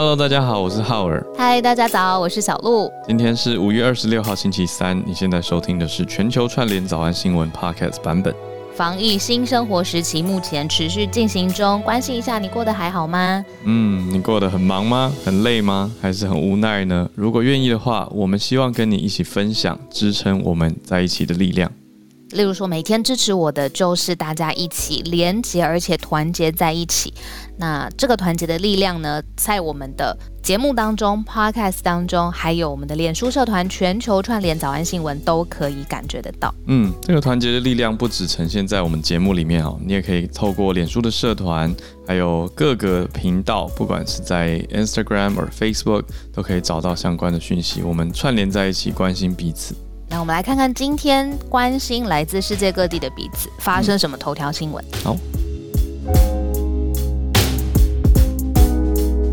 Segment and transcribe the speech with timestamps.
[0.00, 1.22] Hello，大家好，我是浩尔。
[1.36, 2.90] 嗨，大家早，我是小鹿。
[3.06, 8.34] 今天是五月二十六号星期三，你现在收听的是全球串联早安新闻 Podcast 版本。
[8.74, 13.44] 防疫新生活时期目前持续进行中，关心一下你过得还好吗？
[13.64, 15.12] 嗯，你过得很忙吗？
[15.22, 15.92] 很累吗？
[16.00, 17.06] 还是很无奈呢？
[17.14, 21.70] 如果愿意的话，我们希望跟你一起分享支撑我们在一起的力量。
[22.32, 27.12] 例如说，每天支持我的就是大家一起连结，而且团结在一起。
[27.56, 36.54] 那这个团结的力量呢，在我们的节目当中、Podcast 当中，还有我们的脸书社团“全球串联早安新闻”都可以感觉得到。
[36.68, 41.74] 嗯，这个团结的力量不只呈现在我们节目里面哦，你也可以透过脸书的社团，
[42.06, 47.82] 还有各个频道，不管是在 Instagram 或 Facebook，都可以找到相关的讯息。
[47.82, 49.74] 我们串联在一起，关心彼此。
[50.12, 54.84] 那我们来看看今天关心来自世界各地的彼此发生什么头条新闻。
[54.92, 55.04] 嗯。
[55.04, 55.16] 好，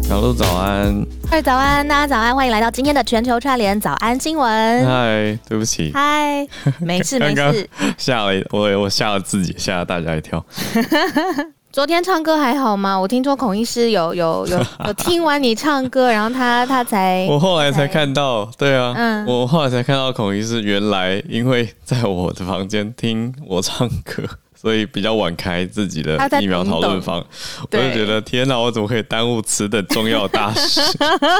[0.04, 4.86] 小鹿早安，嗨，早安，大家早安，欢迎来到今天的全球串联早安新闻。
[4.86, 6.48] 嗨，对不起，嗨，
[6.80, 10.46] 没事 没事，吓了我，我吓了自己，吓了大家一跳。
[11.78, 13.00] 昨天唱歌还好吗？
[13.00, 24.24] 我听说孔医师有有有有 听完你唱歌，然后他他才我后来才看到，对啊，嗯，我后来才看到孔医师原来因为在我的房间听我唱歌，
[24.60, 27.24] 所以比较晚开自己的疫苗讨论房。
[27.62, 30.82] 我就觉得天哪，我怎么可以耽误此等重要大事？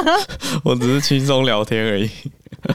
[0.64, 2.08] 我只是轻松聊天而已。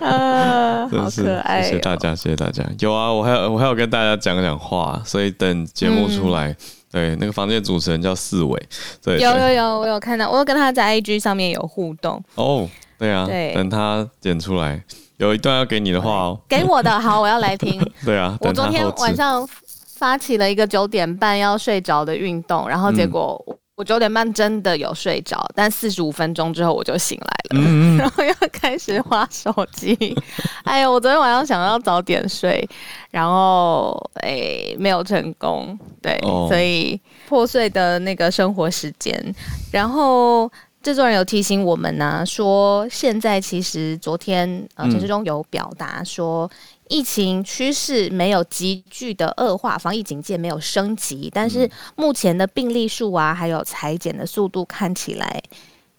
[0.01, 1.63] 啊，好可爱！
[1.63, 2.65] 谢谢大家，谢谢大家。
[2.81, 6.49] 有啊，我还有我还有跟大家讲讲话，所以等节目出来。
[6.49, 6.57] 嗯
[6.93, 8.69] 对，那个房间主持人叫四伟，
[9.03, 12.23] 对，有有有，我有看到，我有跟他在 IG 上面有互动。
[12.35, 14.85] 哦，对啊，对，等他剪出来，
[15.17, 17.81] 有一段要给你的话哦， 给我的，好，我要来听。
[18.05, 19.49] 对啊，我昨天晚上
[19.97, 23.43] 发起了一个九点半要睡着的运动，然后结果。
[23.85, 30.17] 九点半真的有睡着，但四十五分钟之后我就醒来了，嗯嗯 然后又开始划手机。
[30.65, 32.69] 哎呀，我昨天晚上想要早点睡，
[33.11, 39.35] 然后哎没有成功，对，哦、所以破碎的那个生活时间。
[39.71, 40.51] 然后
[40.83, 46.51] 制作人有提醒我们呢、啊，说现在其实昨天呃陈志忠有表达说。
[46.93, 55.43] 疫情趋势没有急剧的恶化，防疫警戒没有升级，但是目前的病例数啊，还有采检的速度看起来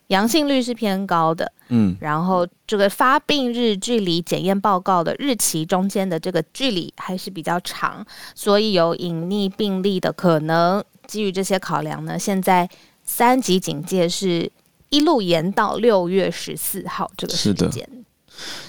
[0.08, 1.52] 阳性率是偏高的。
[1.70, 8.06] 嗯，然后这个发病日距离检验报告的日期中间的这个距离还是比较长，
[8.36, 10.84] 所以有隐匿病例的可能。
[11.08, 12.70] 基于这些考量呢，现在
[13.04, 14.52] 三级警戒是
[14.90, 17.90] 一路延到六月十四号这个时间。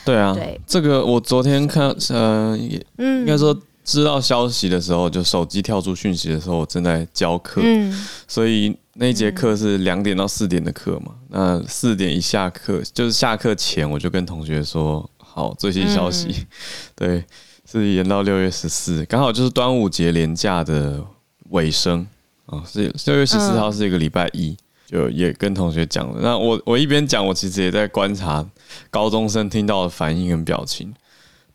[0.05, 0.61] 对啊，对。
[0.67, 2.59] 这个我昨天看，呃，
[2.99, 16.47] 嗯，应该说知道消息的时候，就手机跳出讯息的时候，我正在教课，嗯，所以那一节课是两点到四点的课嘛，那四点一下课，就是下课前，我就跟同学说，好，最新消息，嗯、
[16.95, 17.25] 对，
[17.71, 21.03] 是延到六月十四，刚好就是端午节连假的
[21.51, 22.07] 尾声。
[22.47, 24.51] 啊，是六月十四号是一个礼拜一。
[24.51, 28.47] 嗯就也跟同学讲了，那我我一边讲，我其实也在观察
[28.91, 30.95] 高中生听到的反应跟表情。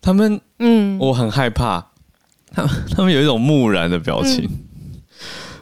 [0.00, 1.84] 他们，嗯，我很害怕，
[2.52, 4.44] 他们他们有一种木然的表情。
[4.44, 5.00] 嗯、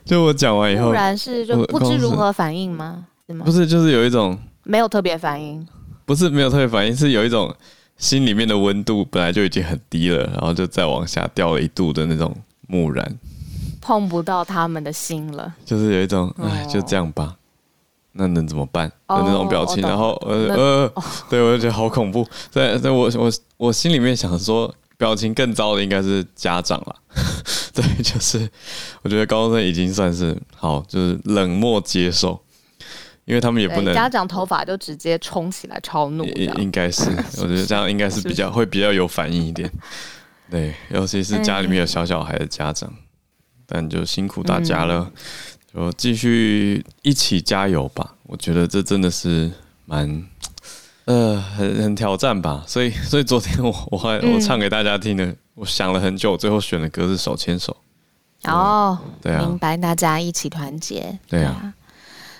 [0.04, 3.06] 就我讲完以后，木然是就不知如何反应吗？
[3.26, 3.44] 是吗？
[3.44, 5.66] 不是，就是有一种没有特别反应。
[6.04, 7.54] 不是没有特别反应，是有一种
[7.96, 12.34] 心里面的温度本来就已经很低了，然后就再往下掉了一度的那种
[12.68, 13.18] 木然，
[13.80, 15.52] 碰不到他们的心了。
[15.66, 17.36] 就是有一种，哎，就这样吧。
[18.18, 20.92] 那能怎么办的那种表情，然后呃呃，
[21.30, 22.26] 对我就觉得好恐怖。
[22.50, 26.96] 在在我我我心里面想说，表情更糟的应该是家长了。
[27.72, 28.50] 对，就是
[29.02, 32.42] 我觉得高中生已经算是好，就是冷漠接受，
[33.24, 36.24] 因为他们也不能家长头发就直接冲起来超怒。
[36.24, 37.04] 应该是，
[37.40, 39.70] 我觉得这样应该是比较会比较有反应一点。
[40.50, 42.92] 对，尤其是家里面有小小孩的家长，
[43.64, 45.08] 但就辛苦大家了。
[45.78, 48.14] 就继续一起加油吧！
[48.24, 49.48] 我觉得这真的是
[49.84, 50.26] 蛮
[51.04, 52.64] 呃很很挑战吧。
[52.66, 57.76] 所以所以昨天我我还我唱给大家听的，嗯、我想了很久，最后选的歌是《手牵手》。
[58.52, 61.16] 哦，对啊，明白，大家一起团结。
[61.28, 61.72] 对啊，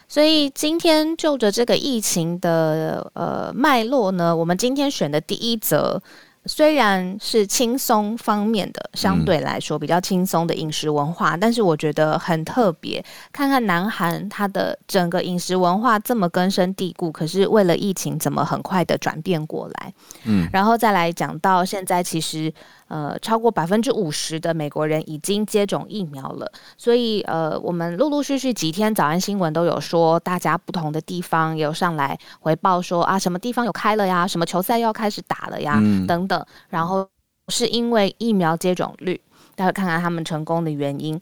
[0.08, 6.02] 所以今天就着这个疫情的呃脉络呢，我们今天选的第一则
[6.48, 13.04] 虽然是轻松方面的，相对来说比较轻松的饮食文化，嗯、但是我觉得很特别。
[13.30, 19.92] 看看南韩，它的整个饮食文化这么根深蒂固，可是为了疫情，怎么很快的转变过来？
[20.24, 22.52] 嗯，然后再来讲到现在，其实
[22.88, 36.37] 呃，超过百分之五十的美国人已经接种疫苗了，所以呃，我们陆陆续续几天早安新闻都有说，大家不同的地方有上来回报说啊，什么地方有开了呀，什么球赛要开始打了呀，嗯、等等。
[36.68, 37.08] 然后
[37.48, 39.20] 是因为疫苗接种率，
[39.54, 41.18] 待会看看他们成功的原因。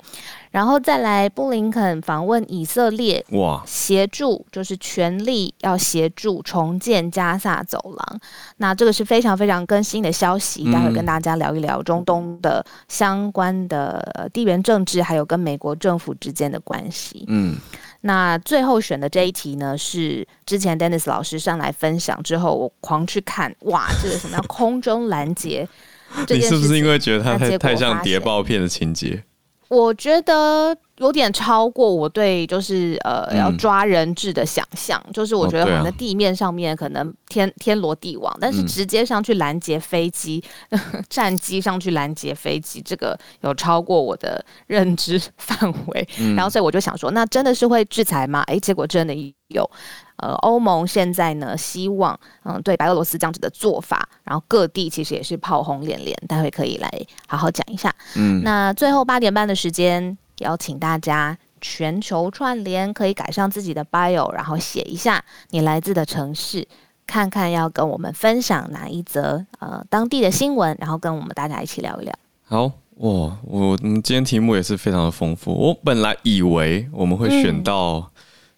[0.50, 8.20] 然后再来，布林肯访问以色列，哇，协助就是全力要协助重建加萨走廊。
[8.56, 17.24] 那这个是非常非常更新的消息，待会跟大家聊一聊中东的相关的地缘政治，还有跟美国政府之间的关系。
[17.28, 17.56] 嗯。
[18.06, 25.68] 那最后选的这一题呢，是之前 Dennis 老师上来分享之后，我狂去看，哇，这个什么叫空中拦截？
[26.30, 29.24] 你是不是因为觉得它太太像谍报片的情节？
[29.68, 48.42] 我觉得有点超过我对就是呃、嗯、要抓人质的想象，就是我觉得可能地面上面可能天、哦啊、天罗地网，但是直接上去拦截飞机，嗯、 战机上去拦截飞机，这个有超过我的认知范围，嗯、然后所以我就想说，那真的是会制裁吗？
[48.46, 49.14] 哎，结果真的
[49.48, 49.70] 有。
[50.18, 56.90] 呃，欧盟现在呢，希望嗯，对白俄罗斯这样子的做法，然后各地其实也是炮轰连连，待会可以来
[57.28, 57.94] 好好讲一下。
[58.14, 66.66] 嗯，那最后八点半的时间，邀请大家全球串联，可以改上自己的 bio，然后写一下你来自的城市，
[67.06, 72.14] 看看要跟我们分享哪一则呃当地的新闻，然后跟我们大家一起聊一聊。
[72.44, 72.64] 好
[72.96, 75.52] 哇，我们今天题目也是非常的丰富。
[75.52, 78.06] 我本来以为我们会选到、嗯。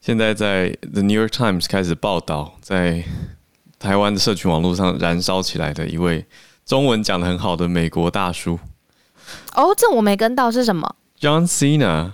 [0.01, 3.03] 现在在 The New York Times 开始报道，在
[3.81, 6.25] 台湾的社群网络上燃烧起来的一位
[6.65, 8.61] 中文讲的很好的美国大叔。
[9.57, 12.13] 哦，这我没跟到是什么？John Cena，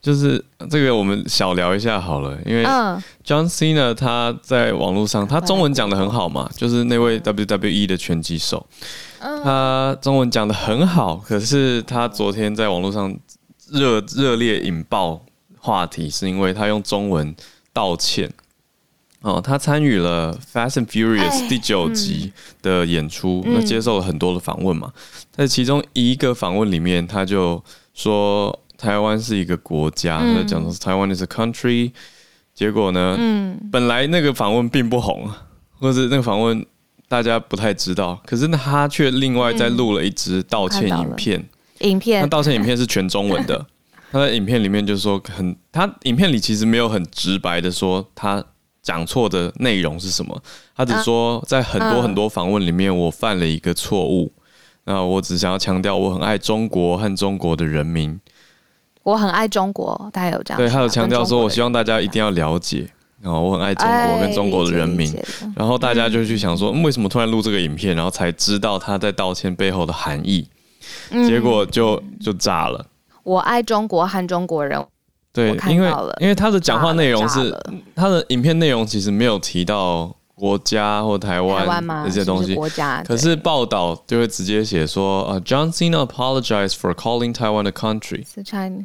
[0.00, 2.64] 就是这个我们小聊一下好了，因为
[3.24, 8.66] John Cena 他在网络上，他中文讲的很好嘛，就是那位 WWE 的拳击手，
[9.18, 13.16] 他中文讲的很好，可是他昨天在网络上
[13.70, 15.22] 热热烈引爆。
[15.62, 17.36] 话题是因为他用中文
[17.70, 18.32] 道歉。
[19.20, 22.32] 哦，他参与了《Fast and Furious》第九集
[22.62, 24.90] 的演出，那、嗯、接受了很多的访问嘛，
[25.30, 27.62] 在其中一个访问里面，他就
[27.94, 31.92] 说台湾是一个国家，他讲的是台湾 is a country，
[32.54, 35.28] 结果呢，嗯、本来那个访问并不红，
[35.78, 36.64] 或者那个访问
[37.08, 41.44] 大家不太知道，可是他却另外再录了一支道歉影片，
[41.80, 43.66] 影片，那道歉影片是全中文的。
[44.12, 48.44] 他在影片里面就是说很，他影片里其实没有很直白的说他
[48.82, 50.42] 讲错的内容是什么，
[50.74, 54.32] 他只说在很多很多访问里面我犯了一个错误，
[54.90, 58.18] 那我只想要强调我很爱中国和中国的人民，
[59.04, 62.90] 我很爱中国，他有这样，对，他有强调说我希望大家一定要了解，
[63.20, 65.16] 然后我很爱中国跟中国的人民，
[65.54, 70.48] 然后大家就去想说为什么突然录这个影片，然后才知道他在道歉背后的含义，
[71.08, 72.84] 结果就就炸了。
[73.22, 74.84] 我爱中国和中国人，
[75.32, 75.88] 对，因为
[76.18, 77.56] 因为他的讲话内容是
[77.94, 83.02] 他的影片内容其实没有提到国家或台湾这些东西，国家。
[83.06, 88.24] 可是报道就会直接写说，呃，John Cena apologized for calling Taiwan a country。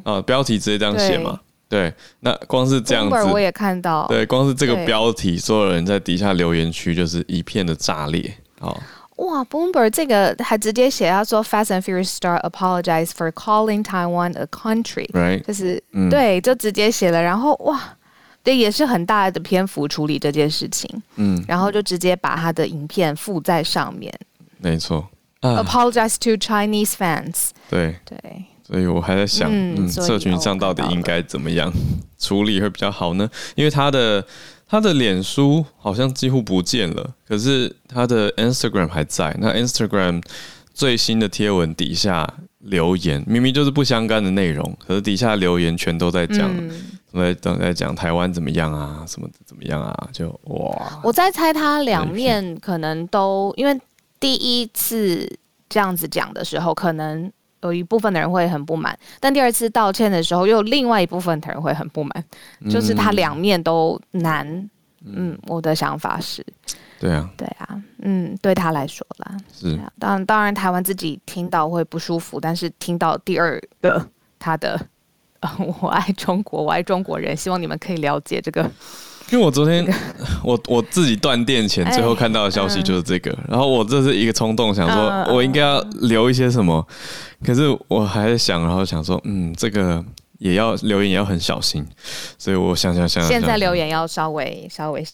[0.04, 1.40] 啊，标题直接这样写嘛？
[1.68, 4.06] 对，那光是这样子，我也看到。
[4.06, 8.32] 对，光是这个标题，所有人在底下留言区就是一片的炸裂。
[8.60, 8.78] 好。
[9.16, 15.42] 哇，Bloomberg 这个还直接写，他说 Fast and Furious star apologize for calling Taiwan a country，Right.
[15.42, 17.22] 就是、嗯、对，就直接写了。
[17.22, 17.80] 然后哇，
[18.46, 20.88] 对，也是很大的篇幅处理这件事情。
[21.16, 24.12] 嗯，然后就直接把他的影片附在上面。
[24.58, 25.08] 没错、
[25.40, 27.50] 啊、，apologize to Chinese fans。
[27.68, 31.72] 对对，所以我还在想，嗯，嗯社群上到底应该怎么样
[32.18, 33.28] 处理会比较好呢？
[33.56, 34.24] 因为他的。
[34.68, 39.32] 他的脸书好像几乎不见了，可是他的 Instagram 还在。
[39.38, 40.20] 那 Instagram
[40.74, 42.28] 最新的贴文底下
[42.66, 46.70] 留言，明明就是不相干的内容，可是底下留言全都在讲，嗯、
[47.12, 51.00] 在都在讲台湾怎么样啊，什么怎么样啊，就哇！
[51.02, 53.80] 我在猜他两面可能都，因为
[54.20, 57.32] 第一次这样子讲的时候，可能。
[57.62, 62.24] 有一部分的人会很不满，但第二次道歉的时候，又有另外一部分的人会很不满，
[62.60, 64.70] 嗯、就是他两面都难。
[65.06, 66.44] 嗯，嗯，我的想法是，
[67.00, 69.78] 对啊，对啊，嗯，对他来说啦，是。
[69.98, 74.04] 当然，当然，台湾自己听到会不舒服，但是听到第二个
[74.38, 74.80] 他的，
[75.40, 78.62] 呃， 我爱中国，我爱中国人，希望你们可以了解这个
[79.32, 79.84] 因为我昨天
[80.44, 86.86] 我我自己断电前最后看到的消息就是这个，然后我这是一个冲动，想说我应该要留一些什么，
[87.44, 90.04] 可是我还在想，然后想说，嗯，这个
[90.38, 91.86] 也要留言也要很小心，
[92.38, 95.04] 所以我想想想，现在留言要稍微稍微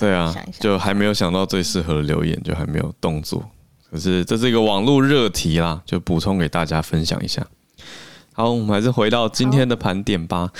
[0.00, 3.42] 对啊，就还没有想到最适合的留言，就还没有动作。
[3.90, 7.46] 可是这是一个网络热题啦，就补充给大家分享一下。
[8.32, 10.50] 好，我们还是回到今天的盘点吧。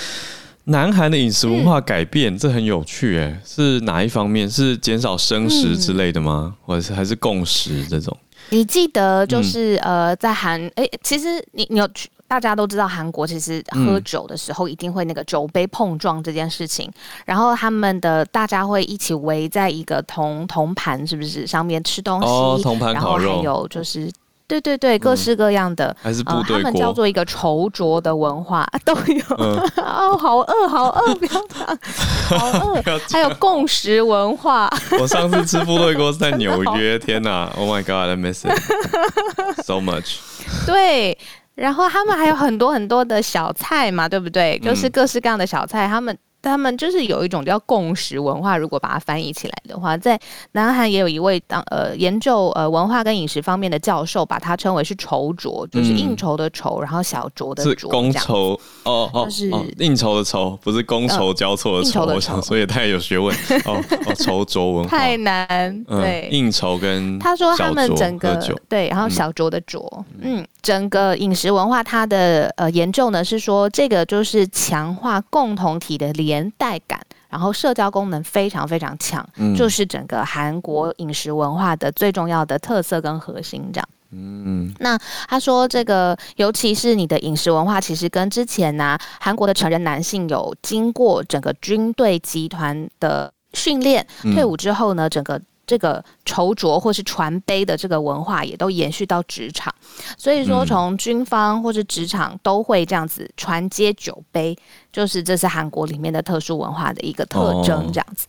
[0.65, 4.49] 南韩的饮食文化改变，嗯、这很有趣诶，是哪一方面？
[4.49, 6.55] 是减少生食之类的吗？
[6.55, 8.15] 嗯、或者是还是共食这种？
[8.49, 12.07] 你记得就是、嗯、呃，在韩诶，其实你你有去，
[12.39, 16.93] 大家都知道韩国其实喝酒的时候一定会那个酒杯碰撞这件事情，嗯、
[17.25, 22.27] 然后他们的大家会一起围在一个铜铜盘，是不是上面吃东西？
[22.27, 24.11] 哦，铜盘烤肉，然后还有就是。
[24.45, 29.23] 对对对，各式各样的，还是部队锅，他们叫做一个稠酌的文化都有。
[29.81, 31.79] 哦，好饿，好饿，不要讲，
[32.37, 32.83] 好饿。
[33.09, 34.69] 还有共识文化。
[34.99, 40.17] 我上次吃部队锅是在纽约， 天哪！Oh my God，I miss it so much。
[40.67, 41.17] 对，
[41.55, 44.59] 然后他们还有很多很多的小菜嘛，对不对？
[44.59, 46.17] 就是各式各样的小菜，他们。
[46.43, 50.19] 他们就是有一种叫共识文化，如果把它翻译起来的话，在
[50.51, 63.33] 南韩也有一位当呃研究呃文化跟饮食方面的教授，把它称为是稠酌，就是应酬的酬，然后小酌的酌，是觥筹哦哦，就是应酬的酬，不是觥筹交错的筹，我想所以也太有学问
[63.63, 64.97] 哦哦，稠酌文化。
[64.97, 68.35] 太难，对，应酬跟他说他们整个
[68.67, 69.81] 对，然后小酌的酌，
[70.19, 76.32] 嗯，整个饮食文化它的呃研究呢是说这个就是强化共同体的联。
[76.33, 76.99] 连带感，
[77.29, 83.69] 然后社交功能非常非常强，嗯、就是整个韩国饮食文化的最重要的特色跟核心。
[83.71, 84.97] 这样，嗯，那
[85.27, 95.39] 他说这个，尤其是你的饮食文化，其实跟之前呢、啊，韩国的成人男性有经过整个军队集团的训练，退伍之后呢，整个。
[95.65, 99.73] 这个筹酌或是传杯的这个文化也都延续到职场，
[100.17, 104.57] 所以说从军方或是职场都会这样子传接酒杯，
[104.91, 108.27] 就是这是韩国里面的特殊文化的一个特征这样子。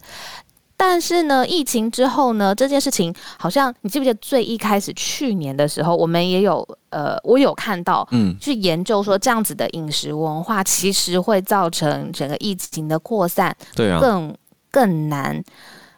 [0.76, 14.36] 但是呢，疫情之后呢，这件事情好像你记不记得最一开始去年的时候，我们也有呃，我有看到嗯，去研究说这样子的饮食文化其实会造成整个疫情的扩散，对啊，更
[14.70, 15.42] 更难。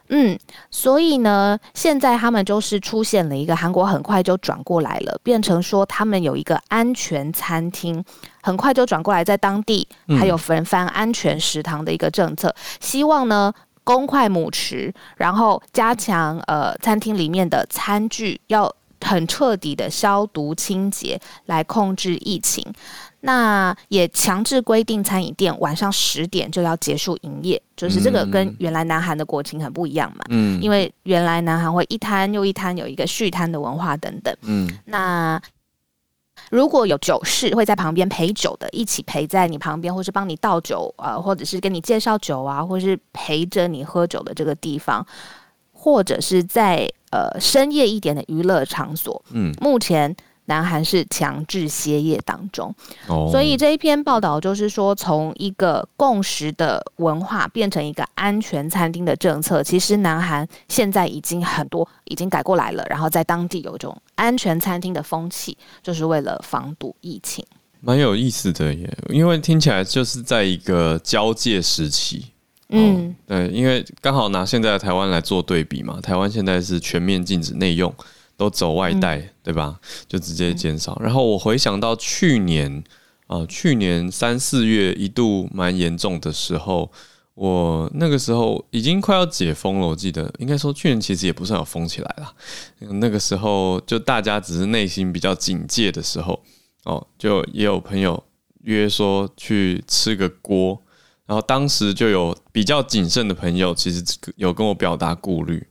[0.09, 0.37] 嗯，
[0.71, 8.03] 所以呢，现在他们就是出现了一个韩国很快就转过来了，变成说他们有一个安全餐厅，
[8.41, 9.87] 很快就转过来，在当地
[10.19, 22.65] 还有分翻安全食堂的一个政策，希望呢公筷母匙，然后加强呃餐厅里面的餐具要很彻底的消毒清洁，来控制疫情。
[23.21, 30.23] 那也强制规定餐饮店晚上十点就要结束营业，就是这个跟原来南韩的国情很不一样嘛。
[30.29, 34.33] 嗯，因为原来南韩会一摊又一摊有一个续摊的文化等等。
[34.43, 35.41] 嗯，那
[36.51, 45.05] 如果有酒侍会在旁边陪酒的，一起陪在你旁边，或是帮你倒酒啊、呃，或者是跟你介绍酒啊，或是陪着你喝酒的这个地方，
[45.73, 49.21] 或者是在呃深夜一点的娱乐场所。
[49.31, 50.15] 嗯，目前。
[50.47, 52.73] 南韩是强制歇业当中
[53.07, 53.29] ，oh.
[53.29, 67.45] 所以这一篇报道就是说，从一个共识的文化变成一个安全餐厅的政策，其实南韩现在已经很多已经改过来了，然后在当地有一种安全餐厅的风气，就是为了防堵疫情。
[67.81, 72.25] 蛮有意思的耶，因为听起来就是在一个交界时期。
[72.69, 77.93] 嗯，对，因为刚好拿现在的台湾来做对比嘛，台湾现在是全面禁止内用。
[78.37, 79.79] 都走外带，嗯、对吧？
[80.07, 80.93] 就直接减少。
[81.01, 82.83] 嗯、然后我回想到去年
[83.25, 86.91] 啊、呃，去年三四月一度蛮严重的时候，
[87.33, 89.87] 我那个时候已经快要解封了。
[89.87, 92.33] 我记得应该说去年其实也不算有封起来了。
[92.99, 96.41] 那个时候就大家只是内心比较警戒的时候
[96.85, 98.23] 哦，就也有朋友
[98.63, 100.81] 约说去吃个锅，
[101.25, 104.03] 然后当时就有比较谨慎的朋友，其实
[104.35, 105.67] 有跟我表达顾虑。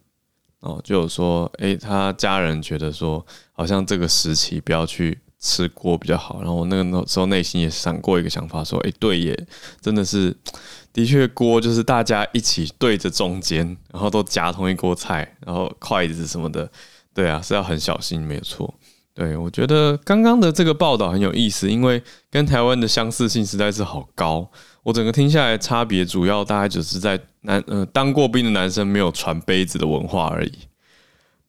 [0.61, 6.41] 哦，就有说，诶、他家人觉得说，好像这个时期不要去吃锅比较好。
[6.41, 9.47] 然后我那个时候内心也闪过一个想法，说，诶、对耶，
[9.81, 10.37] 真的是，
[10.93, 16.69] 的确锅就是大家一起对着中间，然后都夹同一锅菜，然后筷子什么的，
[17.15, 18.75] 对啊，是要很小心，没有错。
[19.17, 24.47] 对，我觉得刚刚的这个报道很有意思，因为跟台湾的相似性实在是好高。
[24.83, 30.53] 我整个听下来，差别主要大概只是在男呃当过兵的男生没有传杯子的文化而已。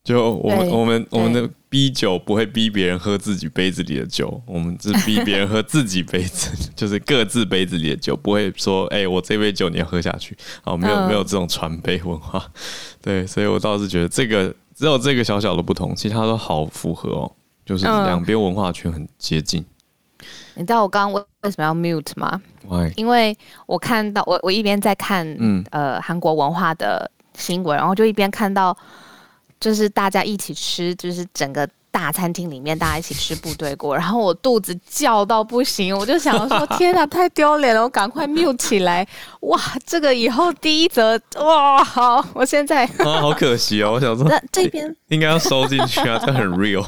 [0.01, 12.41] 就我们我们我们的逼酒不会逼别人喝自己杯子里的酒，我们是逼别人喝自己杯子， 就是各自杯子里的酒，不会说哎、欸，我这杯酒你要喝下去，哦，没有、嗯、没有这种传杯文化，
[13.01, 17.35] 对，所以我倒是觉得这个只有这个小小的不同，其他都好符合哦，
[17.67, 19.61] 就是两边文化圈很接近。
[19.61, 22.91] 嗯、你知道我刚刚为什么要 mute 吗？Why?
[22.95, 28.75] 因为我看到我我一边在看嗯呃韩国文化的新闻，然后就一边看到。
[29.59, 39.03] 就是大家一起吃，就是整个大餐厅里面大家一起吃部队锅，然后我肚子叫到不行，我就想说 天哪，太丢脸了，我赶快 mute 起来。
[39.39, 46.85] 哇，这个以后第一则哇，好，我现在 啊，好可惜哦，我想说那这边应该要收进去啊，这很 real。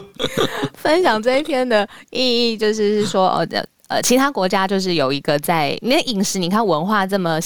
[0.74, 3.46] 分享这一篇的意义就是说，呃
[3.88, 7.38] 呃，其他国家就是有一个在你的饮食，你看文化这么。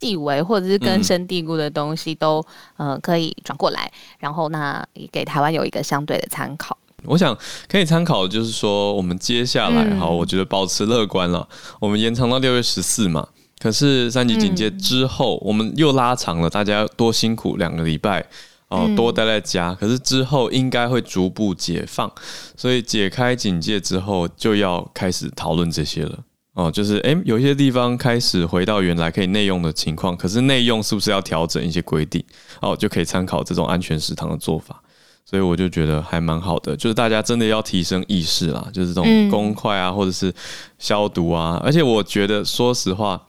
[0.00, 2.40] 地位或者是根深蒂固的东西都、
[2.76, 3.90] 嗯、呃可以转过来，
[4.20, 6.78] 然后那也给台湾有一个相对的参考。
[7.02, 7.36] 我想
[7.68, 11.48] 可以参考的就是说，我们接下来哈、嗯，我觉得保持乐观了。
[11.80, 13.26] 我们延长到六月十四嘛，
[13.58, 18.24] 可是三级警戒之后、嗯，我们又拉长了，大家多辛苦两个礼拜
[18.68, 19.74] 哦、呃，多待在家。
[19.74, 22.10] 可是之后应该会逐步解放，
[22.56, 26.18] 所以解开警戒之后就要开始讨论这些了。
[26.54, 32.24] 哦，就是诶，有些地方开始回到原来可以内用的情况，可是内用是不是要调整一些规定？
[32.60, 34.82] 哦，就可以参考这种安全食堂的做法。
[35.24, 40.32] 所以我就觉得还蛮好的，就是大家真的要提升意识啦，就是这种公筷啊，或者是
[40.78, 41.60] 消毒啊。
[41.62, 43.22] 而且我觉得，说实话，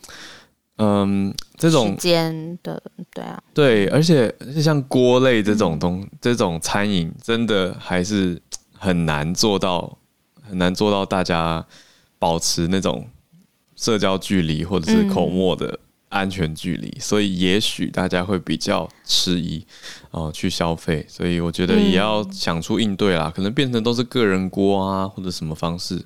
[0.79, 2.81] 嗯，这种时间的，
[3.13, 8.41] 对啊，对，而且像锅类这种东，这种餐饮真的还是
[8.77, 9.98] 很难做到，
[10.41, 11.63] 很难做到大家
[12.17, 13.07] 保持那种。
[13.81, 19.65] 社交距离或者是口沫的安全距离，嗯，所以也许大家会比较迟疑
[20.12, 25.98] 哦去消费，所以我觉得也要想出应对啦，嗯，可能变成都是个人锅啊，或者什么方式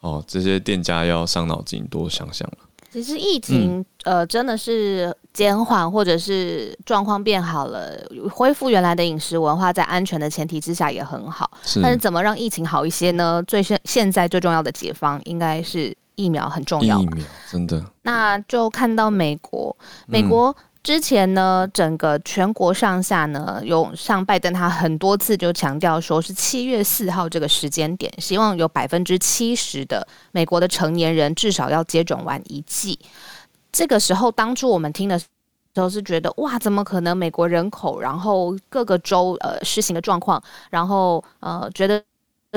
[0.00, 2.58] 哦，这些店家要伤脑筋多想想了。
[2.94, 7.90] 其实疫情，嗯，呃真的是减缓或者是状况变好了，
[8.32, 11.50] 恢复原来的饮食文化，在安全的前提之下也很好。
[11.64, 13.42] 是，但是怎么让疫情好一些呢？
[13.46, 15.92] 最现现在最重要的解方应该是。
[16.16, 17.84] 疫苗很重要，疫苗真的。
[18.02, 32.98] 那就看到美国，美国之前呢，整个全国上下呢，有像拜登他很多次就强调说，是七月四号这个时间点，希望有百分之七十的美国的成年人至少要接种完一剂。
[33.72, 35.26] 这个时候，当初我们听的时
[35.76, 37.16] 候是觉得，哇，怎么可能？
[37.16, 42.02] 美国人口，然后各个州呃施行的状况，然后呃觉得。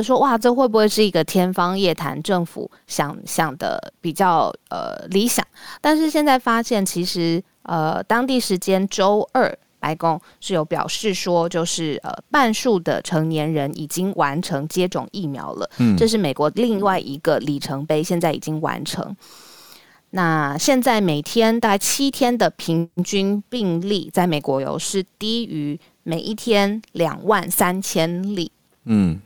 [0.04, 2.22] 说哇，这会不会是一个天方夜谭？
[2.22, 5.44] 政府想想的比较呃理想，
[5.82, 15.70] 但是现在发现，其实呃当地时间周二，白宫是有表示说，就是呃半数的成年人已经完成接种疫苗了。
[15.78, 19.16] 嗯，这是美国另外一个里程碑，现在已经完成。
[20.10, 28.52] 那现在每天大概七天的平均病例，在美国有是低于每一天两万三千例。
[28.86, 29.22] 嗯。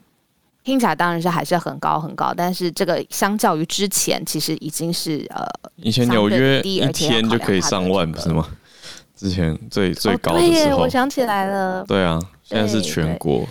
[0.63, 5.43] 听起来当然是还是很高很高，但是这个相较于之前，其实已经是呃，
[5.77, 8.47] 以前纽约一天就可以上万，不是吗？
[9.15, 11.83] 之前最最高的时候，哦，对，我想起来了。
[11.87, 13.45] 对啊，现在是全国。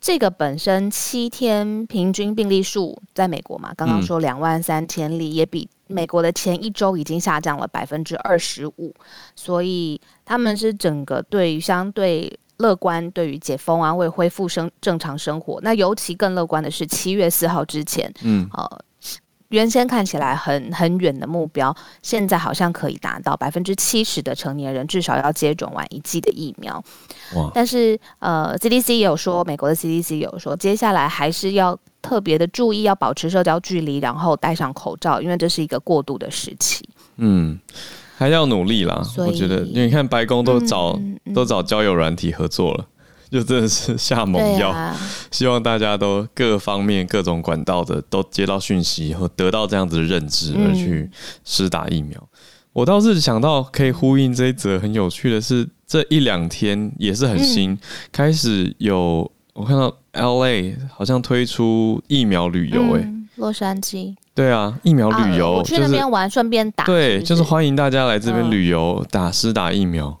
[0.00, 8.94] 这个本身七天平均病例数在美国嘛，刚刚说两万三千例，嗯，也比美国的前一周已经下降了百分之二十五，
[9.34, 12.38] 所以他们是整个对于相对。
[12.58, 18.80] 乐观对于解封啊，为恢复生正常生活，那尤其更乐观的是七月四号之前，嗯，呃，
[19.48, 26.82] 原先看起来很很远的目标，现在好像可以达到百分之七十的成年人至少要接种完一剂的疫苗。
[27.34, 27.50] 哇！
[27.54, 36.88] 但是呃，CDC 也有说，美国的 CDC 也有说，接下来还是要特别的注意，要保持社交距离，然后戴上口罩，因为这是一个过渡的时期。
[37.16, 37.58] 嗯。
[38.18, 42.86] 还要努力啦，我觉得，因为你看白宫都找、嗯嗯、都找交友软体合作了，
[43.30, 44.96] 就真的是下猛药、啊，
[45.30, 51.10] 希望大家都各方面各种管道的都接到讯息以后，得到这样子的认知而去
[51.44, 52.18] 施打疫苗。
[52.18, 52.38] 嗯、
[52.72, 57.78] 我倒是想到可以呼应这一则很有趣的是，这一两天也是很新、嗯，
[58.10, 64.14] 开始有我看到 LA 好像推出疫苗旅游、欸，哎、嗯，洛杉矶。
[64.36, 66.84] 对啊，疫苗旅游，啊、我去那边玩，顺、就是、便打。
[66.84, 70.16] 对就是欢迎大家来这边旅游，打施打疫苗、嗯，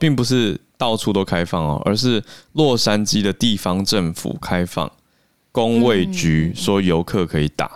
[0.00, 2.20] 并不是到处都开放哦，而是
[2.54, 4.90] 洛杉矶的地方政府开放，
[5.52, 7.66] 工卫局说游客可以打、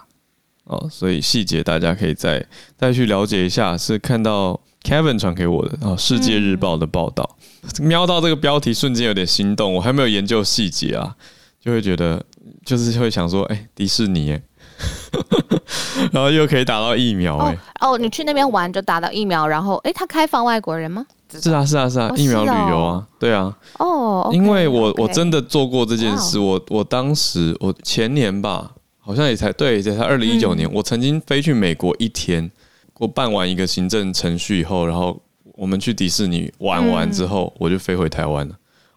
[0.64, 2.44] 嗯、哦，所以细节大家可以再
[2.77, 3.79] 再去了解一下。
[3.79, 7.37] 是看到 Kevin 传给我的哦，《世界日报》的报道、
[7.79, 11.14] 嗯，瞄到这个标题瞬间有点心动，我还没有研究细节啊。
[11.61, 12.25] 就会觉得
[12.64, 14.40] 就是会想说，哎、欸，迪士尼，哎，
[16.12, 21.05] 然后又可以打到疫苗，哎，哦，你去那边玩就打到疫苗，然后，哎、欸，他开放外国人吗？
[21.29, 32.51] 是啊，是啊，是啊，疫苗旅游啊，对啊，哦，因为我我真的做过这件事，我我当时我前年吧，好像也才对，也才二零一九年，我曾经飞去美国一天，
[32.99, 35.21] 我办完一个行政程序以后，然后
[35.55, 38.55] 我们去迪士尼玩完之后，我就飞回台湾了。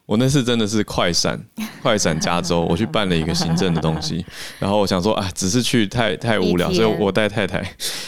[0.10, 1.40] 我那次真的是快闪，
[1.84, 4.26] 快闪加州，我去办了一个行政的东西，
[4.58, 7.64] 然后我想说啊，只是去太太无聊，所以我带太太，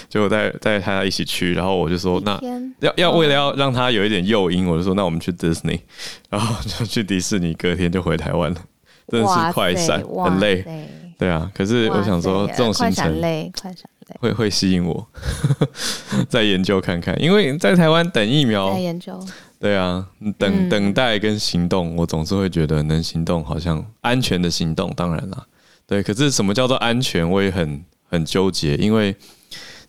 [0.10, 2.42] 就带带太太一起去，然后我就说那
[2.80, 5.82] 要要为了要让他有一点诱因，我就说那我们去 Disney，，
[6.32, 8.60] 然后就去迪士尼，隔天就回台湾了，
[9.08, 10.66] 真的是快闪，很累，
[11.20, 15.08] 对啊，可是我想说这种行程累，快闪累，会会吸引我
[16.28, 19.24] 再研究看看，因为在台湾等疫苗，研究。
[19.62, 20.08] 对啊，
[20.40, 25.46] 等等待跟行动，我总是会觉得能行动好像安全的行动，当然啦，
[25.86, 26.02] 对。
[26.02, 29.16] 可是什么叫做安全，我也很很纠结，因为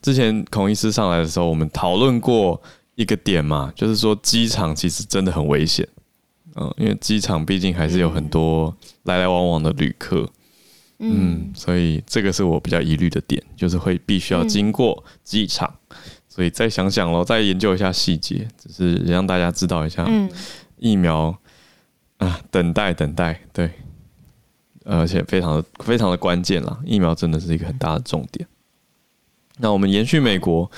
[0.03, 2.61] 之前孔医师上来的时候，我们讨论过
[2.97, 5.89] 一个点嘛，就是说机场其实真的很危险，
[6.57, 10.29] 嗯，因为机场毕竟还是有很多来来往往的旅客，
[10.99, 15.75] 嗯，所以这个是我比较疑虑的点，就是会必须要经过机场。
[16.35, 20.09] 所以再想想喽，再研究一下细节，只是让大家知道一下，
[20.79, 21.37] 疫苗
[22.17, 23.71] 啊，等待等待，对，
[24.87, 28.49] 而且非常的非常的关键啦，疫苗真的是一个很大的重点。
[29.59, 30.71] 那我们延续美国，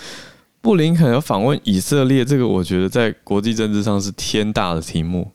[0.60, 5.30] 布林肯要访问以色列，这个我觉得在国际政治上是天大的题目。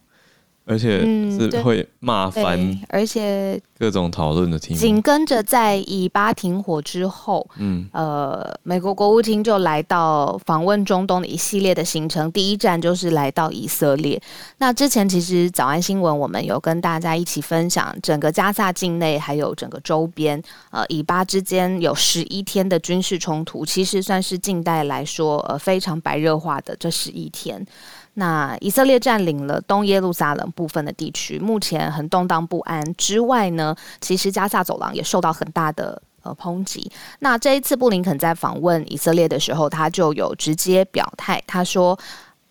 [0.69, 0.99] 而且
[1.31, 4.79] 是会骂翻、嗯，而且各种讨论的题目。
[4.79, 14.21] 紧跟着在以巴停火之后，嗯，呃，美国国务卿就来到访问中东的一系列的行程，第一站就是来到以色列。
[14.59, 27.65] 那之前其实早安新闻我们有跟大家一起分享，整个加萨境内还有整个周边，呃，以巴之间有十一天的军事冲突，其实算是近代来说，呃，非常白热化的这十一天。
[28.19, 32.83] 那以色列占领了东耶路撒冷部分的地区，目前很动荡不安。
[32.95, 36.91] 之外呢，其实加萨走廊也受到很大的呃抨击。
[37.19, 41.97] 那这一次布林肯在访问以色列的时候，他就有直接表态，他说，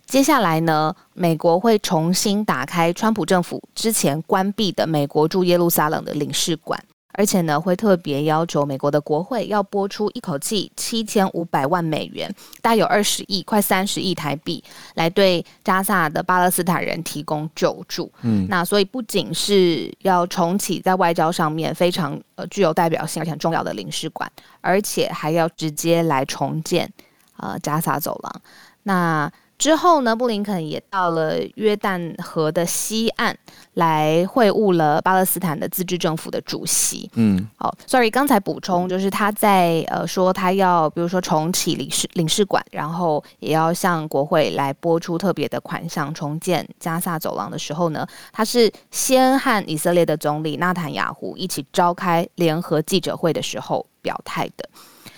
[0.06, 6.82] 接下来呢，美国会重新打开川普政府之前关闭的美国驻耶路撒冷的领事馆。
[7.18, 14.62] 而且呢，会特别要求美国的国会要拨出一口气七千五百万美元，大约有二十亿、快三十亿台币，
[14.94, 18.08] 来对加萨的巴勒斯坦人提供救助。
[18.22, 26.88] 嗯，那所以不仅是要重启在外交上面非常呃具有代表性而且很重要的领事馆，而且还要直接来重建
[27.36, 28.42] 呃加萨走廊。
[28.84, 33.36] 那之后呢，布林肯也到了约旦河的西岸
[33.74, 37.10] 来会晤了巴勒斯坦的自治政府的主席。
[37.14, 54.68] 嗯，好，sorry，刚才补充就是他在呃说他要比如说重启领事领事馆，然后也要向国会来拨出特别的款项重建加萨走廊的时候呢，他是先和以色列的总理纳坦雅胡一起召开联合记者会的时候表态的。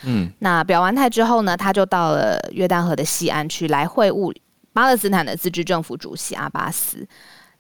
[0.05, 4.35] 嗯，那表完态之后呢，他就到了约旦河的西岸去来会晤
[4.73, 7.07] 巴勒斯坦的自治政府主席阿巴斯。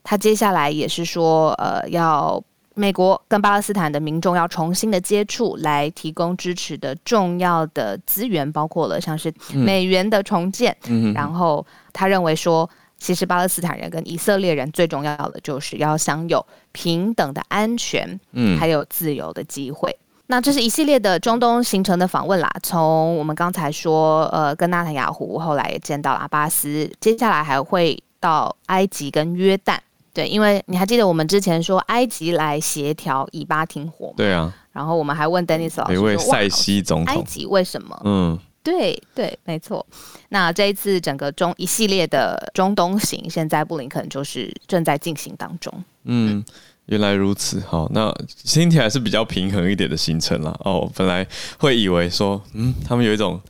[0.02, 2.42] 他接下来也是说，呃，要
[2.74, 10.74] 美国跟巴勒斯坦的民众要重新的接触，来提供支持的重要的资源，包括了像是美元的重建。
[10.86, 19.94] 嗯，然后他认为说，其实巴勒斯坦人跟以色列人最重要的就是要享有平等的安全，嗯，还有自由的机会。
[20.30, 29.76] 那这是一系列的中东行程的访问啦，从我们刚才说，呃，跟纳坦雅胡，后来也见到了阿巴斯，接下来还会到埃及跟约旦，
[30.14, 34.14] 对，因为你还记得我们之前说埃及来协调以巴停火吗？
[34.18, 38.00] 对啊，然后我们还问 Dennis 老师，一位塞西总统，埃及为什么？
[38.04, 39.84] 嗯，对对，没错。
[40.28, 46.38] 那这一次整个中一系列的中东行，现在布林肯就是正在进行当中，嗯。
[46.38, 46.44] 嗯
[46.90, 50.50] 原来如此，好，那听起来是比较平衡一点的行程了。
[50.64, 51.24] 哦，本来
[51.56, 53.40] 会以为说，嗯，他们有一种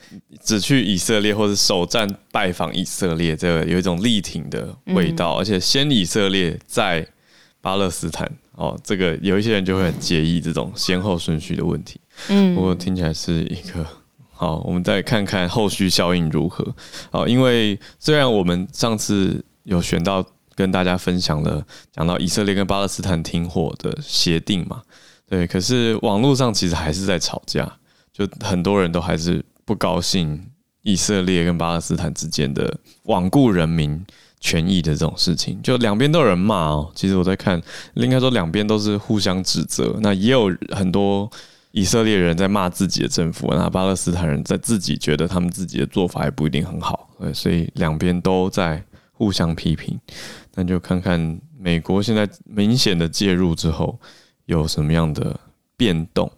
[0.44, 7.06] 只去以色列或者首站拜访以色列，这个有一种力挺的味道，嗯、而且先以色列再
[7.62, 11.98] 巴勒斯坦，哦，这个有一些人就会很介意这种先后顺序的问题。
[12.28, 13.86] 嗯，不过听起来是一个
[14.30, 16.62] 好，我们再看看后续效应如何。
[17.10, 20.22] 好，因为虽然我们上次有选到。
[20.60, 24.82] 跟大家分享了讲到以色列跟巴勒斯坦停火的协定嘛，
[25.26, 27.70] 对，可是网络上其实还是在吵架，
[28.12, 30.46] 就很多人都还是不高兴
[30.82, 34.04] 以色列跟巴勒斯坦之间的罔顾人民
[34.40, 36.90] 权益的这种事情，就两边都有人骂哦。
[36.94, 37.60] 其实我在看，
[37.94, 39.98] 应该说两边都是互相指责。
[40.00, 41.30] 那也有很多
[41.72, 47.08] 以色列人在骂自己的政府，那巴勒斯坦人在自己觉得他们自己的做法也不一定很好。
[47.34, 50.00] 所以两边都在互相批评。
[50.54, 53.98] 那就看看美国现在明显的介入之后
[54.46, 55.38] 有什么样的
[55.76, 56.30] 变动。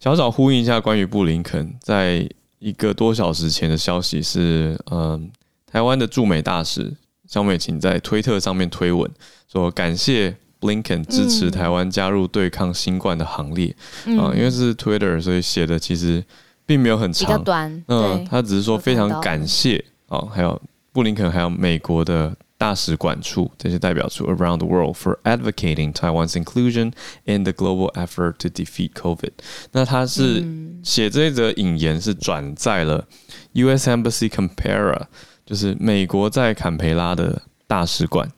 [0.00, 5.30] 小小呼应一下关于布林肯，在一个多小时前的消息是，嗯，
[5.66, 6.94] 台湾的驻美大使。
[7.28, 9.10] 萧美琴在推特上面推文
[9.50, 13.74] 说：“感谢 Blinken 支持台湾加入对抗新冠的行列。
[14.04, 16.22] 嗯”啊，因为是 Twitter，所以写的其实
[16.66, 17.84] 并没有很长，比较短。
[17.88, 20.60] 嗯，他只是说非常感谢啊，还有
[20.92, 26.93] 布林肯，还有美国的大使馆处这些代表处 around the world for advocating Taiwan's inclusion
[27.25, 29.31] in the global effort to defeat COVID。
[29.71, 30.45] 那他是
[30.83, 33.07] 写这一则引言是转载了
[33.53, 35.07] US Embassy Canberra。
[35.45, 38.29] 就是美国在坎培拉的大使馆，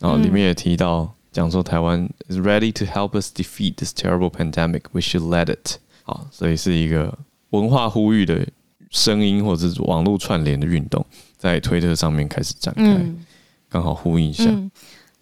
[0.00, 4.80] 然后里面也提到讲说台湾 is ready to help us defeat this terrible pandemic.
[4.90, 5.76] We should let it。
[6.02, 7.16] 好，所以是一个
[7.50, 8.44] 文化呼吁的
[8.90, 11.06] 声音，或者是网络串联的运动，
[11.38, 13.00] 在推特上面开始展开，
[13.71, 14.43] 刚、嗯、好呼应一下。
[14.45, 14.69] 嗯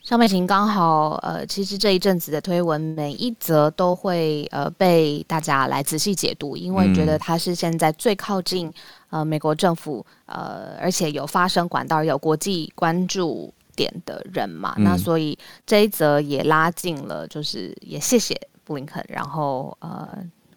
[0.01, 8.71] 萧美琴刚好，呃，其实这一阵子的推文每一则都会呃被大家来仔细解读，因为觉得他是现在最靠近
[9.11, 19.05] 呃美国政府，呃，而且有发声管道、有国际关注点的人嘛，嗯、那所以这一则也拉近了，就是也谢谢布林肯。
[19.09, 20.07] 然后呃，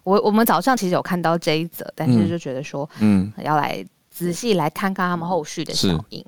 [0.05, 6.25] 我我们早上其实有看到这一则，但是就觉得说，嗯，要来仔细来看看他们后续的效应。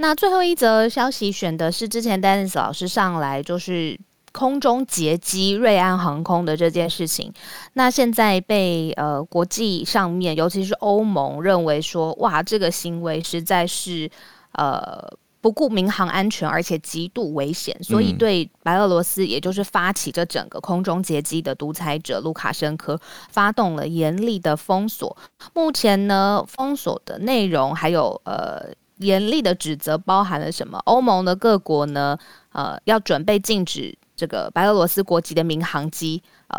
[0.00, 3.98] 那最后一则消息选的是之前 Dennis 老师上来，就是
[4.30, 7.32] 空中劫机瑞安航空的这件事情。
[7.72, 14.08] 那现在被呃国际上面，尤其是欧盟认为说，哇，这个行为实在是
[14.52, 15.04] 呃
[15.40, 22.96] 不顾民航安全，而且极度危险，所以对白俄罗斯，也就是发起这整个空中劫机的独裁者卢卡申科，
[23.30, 25.16] 发动了严厉的封锁。
[25.54, 28.72] 目前呢，封锁的内容还有呃。
[28.98, 30.78] 严厉的指责包含了什么？
[30.84, 32.18] 欧盟的各国呢，
[32.52, 36.58] 呃，要准备禁止这个白俄罗斯国籍的民航机，呃，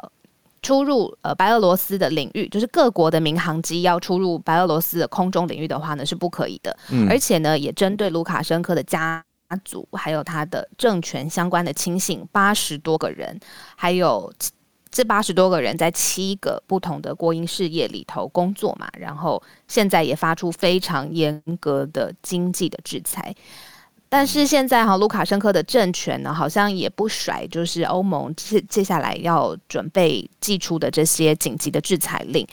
[0.62, 6.78] 出入呃白俄罗斯的领域，就是各国的民航机要出入白俄罗斯的空中领域的话呢，是不可以的。
[6.90, 9.24] 嗯，而且呢，也针对卢卡申科的家
[9.66, 13.40] 族，还有他的政权相关的亲信八十多个人，
[13.76, 14.32] 还有。
[14.92, 23.34] 这八十多个人在七个不同的国营事业里头工作嘛，然后现在也发出非常严格的经济的制裁，
[24.10, 32.46] 但是现在哈卢卡申科的政权呢，好像也不甩，就是欧盟接接下来要准备寄出的这些紧急的制裁令。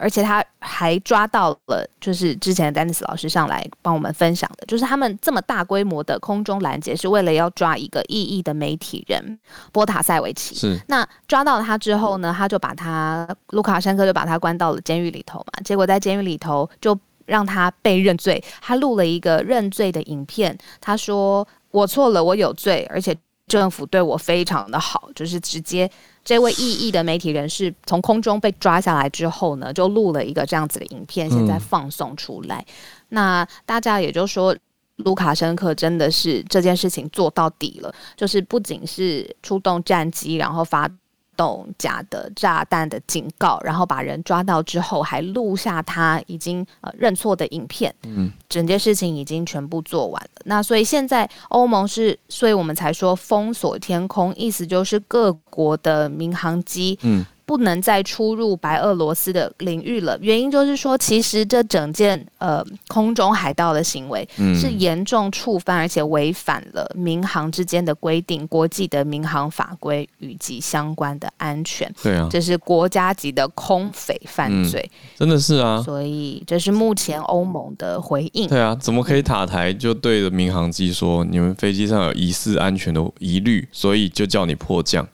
[0.00, 9.38] 而且他还抓到了，就是之前的丹尼斯老师上来帮我们分享的，就是他们这么大规模的空中拦截，是为了要抓一个异议的媒体人
[9.72, 10.54] 波塔塞维奇。
[10.54, 10.78] 是。
[10.88, 15.62] 那抓到了他之后呢，他就把他卢卡申科就把他关到了监狱里头嘛。
[15.64, 23.14] 结果在监狱里头就让他被认罪，他录了一个认罪的影片，他说：“我错了，我有罪，而且
[23.48, 25.90] 政府对我非常的好，就是直接。”
[26.24, 32.64] 这位异议的媒体人士从空中被抓下来之后呢，就录了一个这样子的影片，现在放送出来。
[33.08, 34.54] 那大家也就说，
[34.96, 40.88] 卢卡申科真的是这件事情做到底了，就是不仅是出动战机，然后发。
[41.38, 47.94] 动假的炸弹的警告，然后把人抓到之后，还录下他已经呃认错的影片。
[48.02, 50.42] 嗯，整件事情已经全部做完了。
[50.44, 56.98] 那所以现在欧盟是，所以我们才说封锁天空，意思就是各国的民航机。
[57.02, 57.24] 嗯。
[57.48, 60.18] 不能再出入白俄罗斯的领域了。
[60.20, 71.90] 原因就是说，其实这整件呃空中海盗的行为是严重触犯，而且违反了民航之间的规定、国际的民航法规以及相关的安全。
[72.02, 75.82] 对啊，这是国家级的空匪犯罪，嗯，真的是啊。
[75.82, 78.46] 所以这是目前欧盟的回应。
[78.46, 85.08] 对啊，怎么可以塔台就对着民航机说，你们飞机上有疑似安全的疑虑，所以就叫你迫降。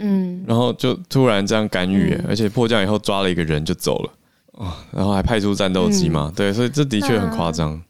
[0.00, 4.12] 嗯，然后就突然这样干预，嗯，而且迫降以后抓了一个人就走了，
[4.52, 7.80] 哦，然后还派出战斗机嘛，嗯，对，所以这的确很夸张。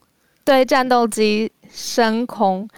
[0.44, 2.68] 对，战斗机升空，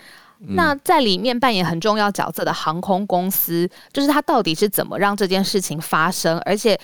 [0.40, 6.38] 嗯，那在里面扮演很重要角色的航空公司，就是他到底是怎么让这件事情发生？
[6.40, 6.78] 而且，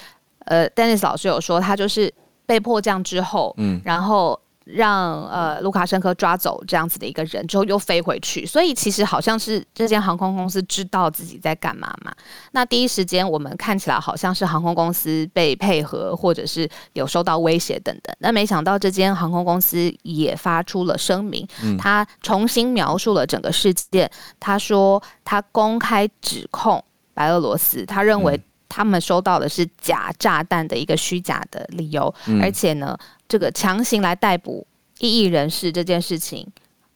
[0.46, 2.12] 呃，Dennis 老师有说，他就是
[2.46, 4.40] 被迫降之后，嗯，然后。
[4.68, 12.12] 让呃卢卡申科抓走这样子的一个人之后又飞回去，所以其实好像是这间航空公司知道自己在干嘛嘛。
[12.52, 18.14] 那第一时间我们看起来好像是航空公司被配合，或者是有受到威胁等等。
[18.18, 21.46] 那没想到这间航空公司也发出了声明，
[21.78, 24.10] 他重新描述了整个事件。
[24.38, 32.96] 他说他公开指控白俄罗斯，他认为他们收到的是假炸弹的一个虚假的理由，而且呢。
[33.30, 34.66] 这个强行来逮捕
[35.00, 36.46] 异议人士这件事情，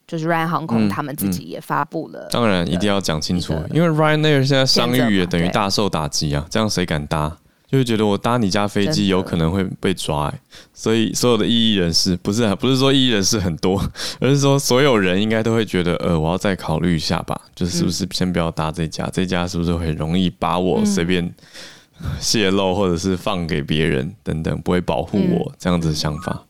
[0.07, 2.31] 就是 Ryan 航空他们自己也发布了、嗯嗯。
[2.31, 7.37] 当然一定要讲清楚，因为 Ryanair 现在商誉也等于大受打击啊，这样谁敢搭？
[7.73, 10.39] 就会觉得我搭你家飞机有可能会被抓、欸，
[10.75, 13.83] 所以所有的异议人士不是不是说异议人士很多，
[14.21, 21.33] 而是说所有人应该都会觉得，呃，我要再考虑一下吧，就是是不是先不要搭这家，这家是不是很容易把我随便。
[22.19, 26.43] 泄露或者是放给别人等等，不会保护我、嗯、这样子的想法？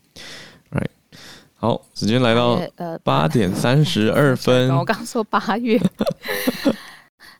[1.56, 4.70] 好，时间来到呃八点三十二分。
[4.76, 5.80] 我刚说八月，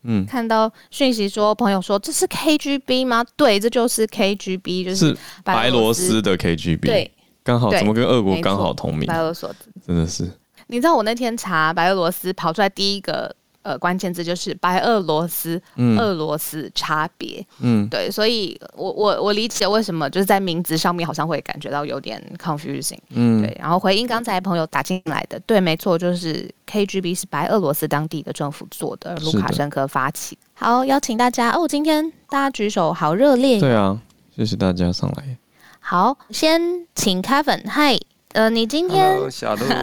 [0.04, 3.26] 嗯，看到讯息说朋友说这是 KGB 吗？
[3.36, 6.86] 对，这就是 KGB，就是白罗斯的 KGB。
[6.86, 7.12] 对，
[7.44, 9.08] 刚好怎么跟俄国刚好同名？
[9.08, 9.50] 白俄罗斯
[9.86, 10.30] 真的是。
[10.68, 13.36] 你知道我那天查白俄罗斯跑出来第一个。
[13.64, 30.38] 呃，关键字就是白俄罗斯、嗯、俄罗斯差别，嗯，对，所以我我我理解为什么就是在名字上面好像会感觉到有点 confusing，嗯，对，然后回应刚才朋友打进来的，对，没错，就是 KGB 是白俄罗斯当地的政府做的，卢卡申科发起。
[30.54, 34.00] 好，邀请大家哦，今天大家举手好热烈，对啊，
[34.36, 35.38] 谢谢大家上来。
[35.80, 36.62] 好，先
[36.96, 37.98] 请 Kevin，嗨。
[38.34, 39.16] 呃，你今天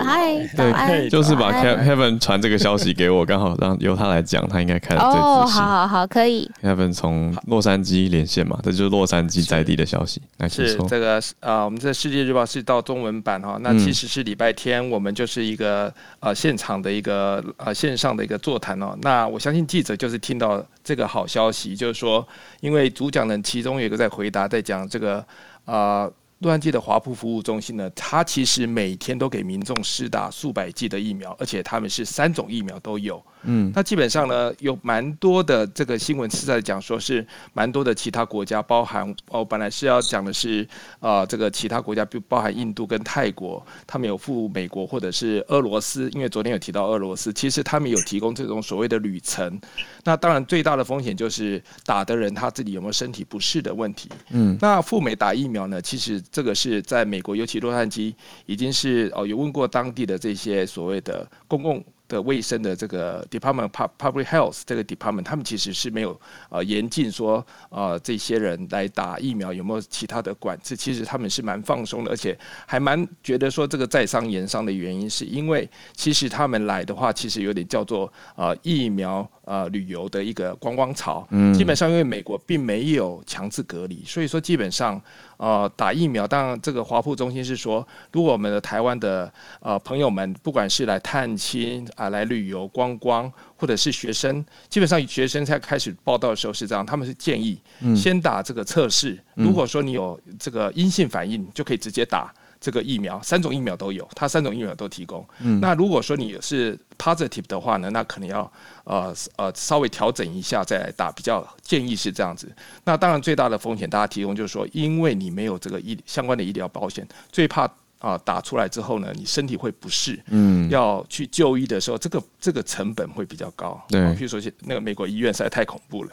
[0.05, 5.21] 嗨， 对，就是把 Kevin 传这个消息给我，刚好让由他来讲，他应该看得最。
[5.21, 6.51] 哦，好好好，可以。
[6.61, 10.21] Kevin 从洛杉矶连线嘛，这就是洛杉矶在地的消息。
[10.39, 18.99] 来，是这个啊、呃，我们这世界日报是到中文版哈，那其实是礼拜天，我们就是一个呃现场的一个呃线上的一个座谈哦。
[19.03, 22.27] 那我相信记者就是听到这个好消息，就是说，
[22.61, 25.19] 因为主讲人其中有一个在回答，在讲这个
[25.65, 26.03] 啊。
[26.03, 33.23] 呃洛杉矶的华普服务中心呢，它其实每天都给民众施打数百剂的疫苗，而且他们是三种疫苗都有。
[33.43, 40.67] 嗯，那基本上呢，有蛮多的这个新闻是在讲，说是蛮多的其他国家，包含哦，本来是要讲的是
[40.99, 49.59] 啊、呃，这个其他国家，比包含印度跟泰国，他们有赴美国或者是俄罗斯，因为昨天有提到俄罗斯，其实他们有提供这种所谓的旅程。
[50.05, 54.11] 那当然最大的风险就是打的人他自己有没有身体不适的问题。
[54.31, 58.15] 嗯，那赴美打疫苗呢，其实这个是在美国，尤其洛杉矶，
[58.47, 61.85] 已经是哦有问过当地的这些所谓的公共。
[62.11, 85.01] 的卫生的这个 Department Public Health 这个 Department，他们其实是没有呃严禁说呃这些人来打疫苗有没有其他的管制，其实他们是蛮放松的，而且还蛮觉得说这个在商言商的原因，是因为其实他们来的话，其实有点叫做呃疫苗呃旅游的一个观光潮，嗯，基本上因为美国并没有强制隔离，所以说基本上。
[85.41, 97.59] 呃，打疫苗，当然这个华富中心是说，如果我们的台湾的呃朋友们，不管是来探亲啊、呃，来旅游观光，或者是学生，基本上学生在开始报道的时候是这样，他们是建议
[97.97, 102.31] 先打这个测试，嗯、如果说你有这个阴性反应，就可以直接打。
[102.61, 105.27] 这个疫苗三种疫苗都有，它三种疫苗都提供。
[105.41, 108.53] 嗯，那如果说你是 positive 的话呢，那可能要
[108.91, 112.51] 呃呃稍微调整一下再来打，比较建议是这样子。
[112.85, 123.81] 那当然最大的风险，大家提供就是说，因为你没有这个医相关的医疗保险，最怕啊、呃、打出来之后呢，你身体会不适，嗯，要去就医的时候，这个这个成本会比较高。
[123.89, 126.11] 对，比如说那个美国医院实在太恐怖了。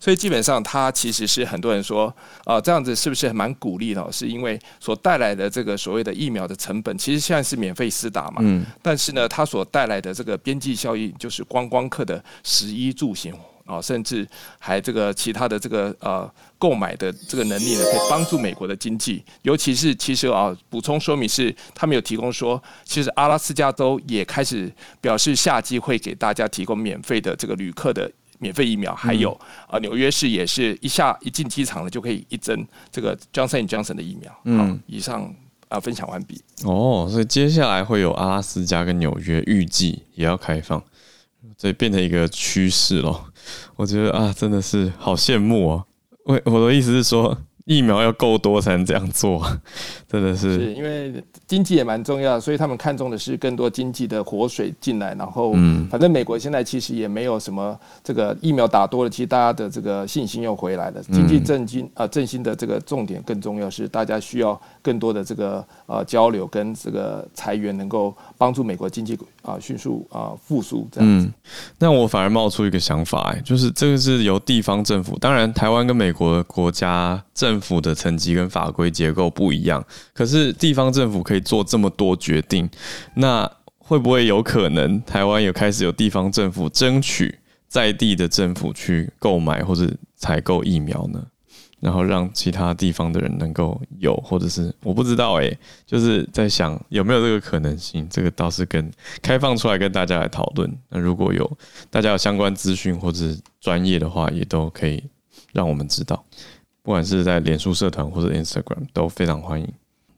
[0.00, 2.12] 所以基本上，它其实是很多人说，
[2.44, 4.10] 啊，这样子是不是蛮鼓励的？
[4.10, 8.36] 是因为所带来的这个所谓的疫苗的成本，其实现在是免费施打嘛。
[8.40, 8.64] 嗯。
[8.80, 13.34] 但是呢，它所带来的这个边际效应，就是观光客的食衣住行
[13.66, 14.26] 啊，甚至
[14.58, 19.22] 还这个其他的这个呃购买的这个能力呢，可以帮助美国的经济。
[19.42, 28.10] 尤其是其实啊，补充说明是，他们有提供说，其实阿拉斯加州也开始表示，夏季会给大家提供免费的这个旅客的。
[28.40, 34.34] 免费疫苗，还有啊，纽约市也是一下一进机场了就可以一针这个 Johnson Johnson 的疫苗。
[34.44, 35.32] 嗯，以上
[35.68, 36.42] 啊分享完毕。
[36.64, 40.82] 哦，所以接下来会有阿拉斯加跟纽约预计也要开放，
[41.56, 43.26] 所以变成一个趋势咯。
[43.76, 45.84] 我觉得啊，真的是好羡慕哦。
[46.24, 49.46] 我我的意思是说，疫苗要够多才能这样做，
[50.10, 50.54] 真的是。
[50.54, 55.14] 是因为经济也蛮重要，所以他们看重的是更多经济的活水进来。
[55.14, 61.00] 然后，嗯，反正美国现在其实也没有什么这个疫苗打多了，其实大家的这个信心又回来了。
[61.04, 70.86] 经济振兴啊，振兴的这个重点更重要是大家需要更多的这个呃交流跟这个裁员，能够帮助美国经济啊迅速啊复苏。
[70.92, 71.26] 这样子。
[71.26, 71.32] 嗯，
[71.78, 82.68] 那我反而冒出一个想法，哎，就是这个是由地方政府，当然台湾跟美国的国家政府府的层级跟法规结构不一样，可是地方政府可以做这么多决定，
[83.14, 91.26] 那会不会有可能台湾有开始有地方政府争取在地的政府去购买或者采购疫苗呢？
[91.80, 98.06] 然后让其他地方的人能够有，或者是我不知道诶，就是在想有没有这个可能性？
[98.10, 98.90] 这个倒是跟
[99.22, 100.70] 开放出来跟大家来讨论。
[100.90, 101.50] 那如果有
[101.88, 103.24] 大家有相关资讯或者
[103.62, 105.02] 专业的话，也都可以
[105.54, 106.22] 让我们知道。
[106.82, 109.66] 不管是在脸书社团或者 Instagram 都非常欢迎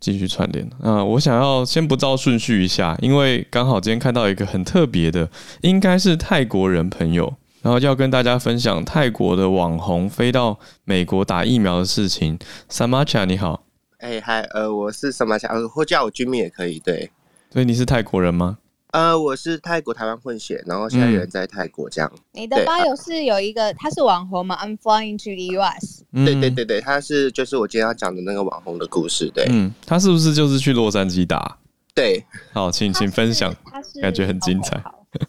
[0.03, 0.69] 继续串联。
[0.81, 5.31] 那我想要先不照顺序一下，因为刚好今天看到一个很特别的，
[5.61, 7.33] 应该是泰国人朋友，
[7.63, 12.37] 然后要跟大家分享泰国的网红飞到美国打疫苗的事情。
[12.69, 13.63] Samacha 你好，
[13.99, 17.13] 哎嗨，呃，我是 Samacha，呃，或叫我 Jimmy 也可以，对。
[17.53, 18.59] 所以你是泰国人吗？
[18.93, 22.13] 呃，我是泰国台湾混血，然后现在人在泰国这样。
[22.15, 26.03] 嗯、你的吧友是有一个，他是网红吗？I'm flying to the US。
[26.13, 29.31] 对对对对，他是就是我今天要讲的那个网红的故事。
[29.35, 31.57] 对，嗯，他是不是就是去洛杉矶打？
[31.95, 32.23] 对，
[32.53, 33.55] 好，请请分享，
[34.03, 34.83] 感觉很精彩。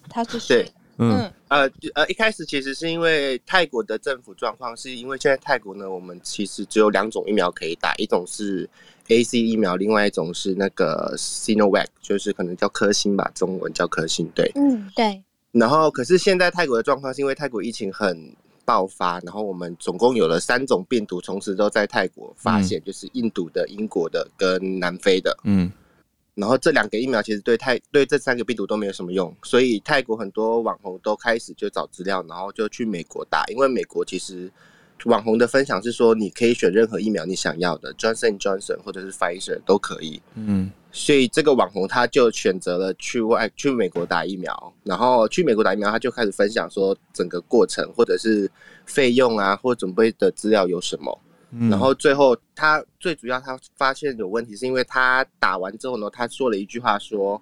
[0.09, 0.70] 他是对，
[1.12, 8.70] 嗯呃呃，一开始其实是因为泰国的政府状况，是因为现在泰国呢，我们其实只有两种疫苗可以打，一种是。
[9.10, 15.22] A C 疫苗，另外一种是那个 Sinovac，就是可能叫科兴吧，中文叫科兴，对，嗯，对。
[15.51, 18.34] 然后，可是现在泰国的状况是因为泰国疫情很
[18.64, 25.70] 爆发，然后我们总共有了三种病毒同时都在泰国发现，嗯、就是印度的、英国的跟南非的，嗯。
[26.36, 34.51] 然后这两个疫苗其实对泰对这三个病毒都没有什么用，所以泰国很多网红都开始就找资料，然后就去美国打，因为美国其实。
[35.05, 40.21] 网红的分享是说，你可以选任何疫苗你想要的，Johnson Johnson 或者是 Pfizer 都可以。
[40.36, 48.49] 嗯，所以这个网红他就选择了去外去美国打疫苗，然后去美国打疫苗，他就开始分享说整个过程或者是
[48.86, 51.19] 费用啊，或准备的资料有什么。
[51.54, 57.41] 嗯，然后最后他最主要他发现有问题，是因为他打完之后呢，他说了一句话说，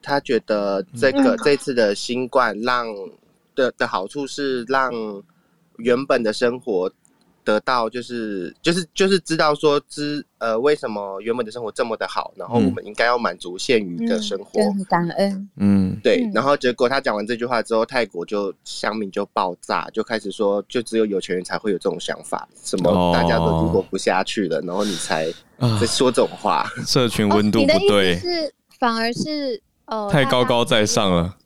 [0.00, 2.86] 他觉得这个这次的新冠让
[3.54, 4.92] 的的好处是让。
[5.78, 6.88] 原本的生活
[7.44, 15.48] 得到就是就是就是知道说知呃为什么原本的生活这么的好，然后我们应该要满足现余的生活，嗯、感恩。
[15.56, 16.28] 嗯，对。
[16.34, 25.26] 然后结果他讲完这句话之后，泰国就乡民就爆炸，就开始说，就只有有钱人才会有这种想法，什么大家都如果不下去了，哦、然后你才
[25.80, 31.36] 在说这种话，社群温度不对，是反而是呃太高高在上了。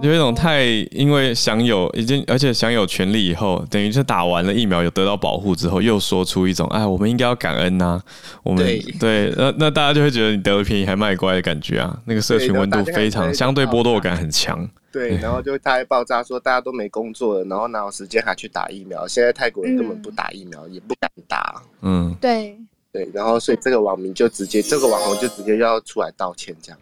[0.00, 8.02] 有一种太因为享有已经而且享有权利以后，等于是打完了疫苗有得到保护之后，又说出一种哎，我们应该要感恩呐、啊。
[8.42, 11.98] 我们对，对，那那大家就会觉得你得了便宜还卖乖的感觉啊。
[12.06, 14.66] 那个社群温度非常相对剥夺感很强。
[14.90, 19.06] 对，然后就大家爆炸说大家都没工作了，然后哪有时间还去打疫苗？
[19.06, 21.62] 现在泰国人根本不打疫苗，嗯、也不敢打。
[21.82, 22.56] 嗯，对
[22.90, 26.78] 对，然后所以这个网民就直接这个网红就直接要出来道歉这样。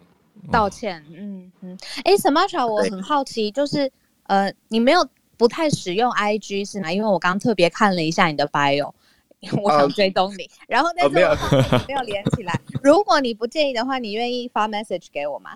[0.51, 3.91] 道歉，嗯嗯，哎，Samacha，我很好奇，就是
[4.23, 5.07] 呃，你没有
[5.37, 6.91] 不太使用 IG 是吗？
[6.91, 8.91] 因为我刚刚特别看了一下你的 bio，
[9.61, 11.57] 我想追踪你，然后那时候
[11.87, 12.59] 没有连起来。
[12.81, 15.51] 如果你不介意的话，你愿意发 message 给我吗？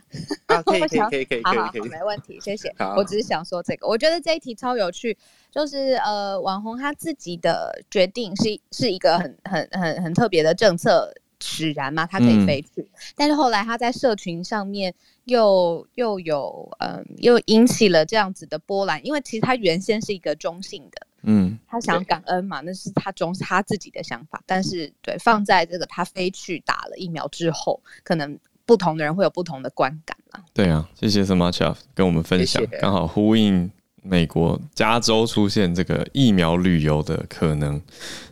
[0.47, 2.73] 啊可以可以可以可以， 好好好，没问题，谢谢。
[2.97, 5.17] 我只是想说这个，我觉得这一题超有趣，
[5.51, 11.13] 就是呃，网红他自己的决定是是一个很很很很特别的政策。
[11.41, 14.93] 使然嘛，他可以飞去，嗯、但是后来他在社群上面
[15.25, 30.43] 又又有嗯，又引起了这样子的波澜，因为其实他原先是一个中性的，嗯，他想感恩嘛，那是他中他自己的想法，但是对放在这个他飞去打了疫苗之后，可能不同的人会有不同的观感啦。
[30.53, 33.69] 对啊，谢谢 Samacha 跟我们分享，刚好呼应
[34.03, 37.81] 美国加州出现这个疫苗旅游的可能。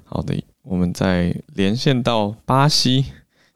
[0.06, 0.44] 好的。
[0.70, 3.06] 我们再连线到巴西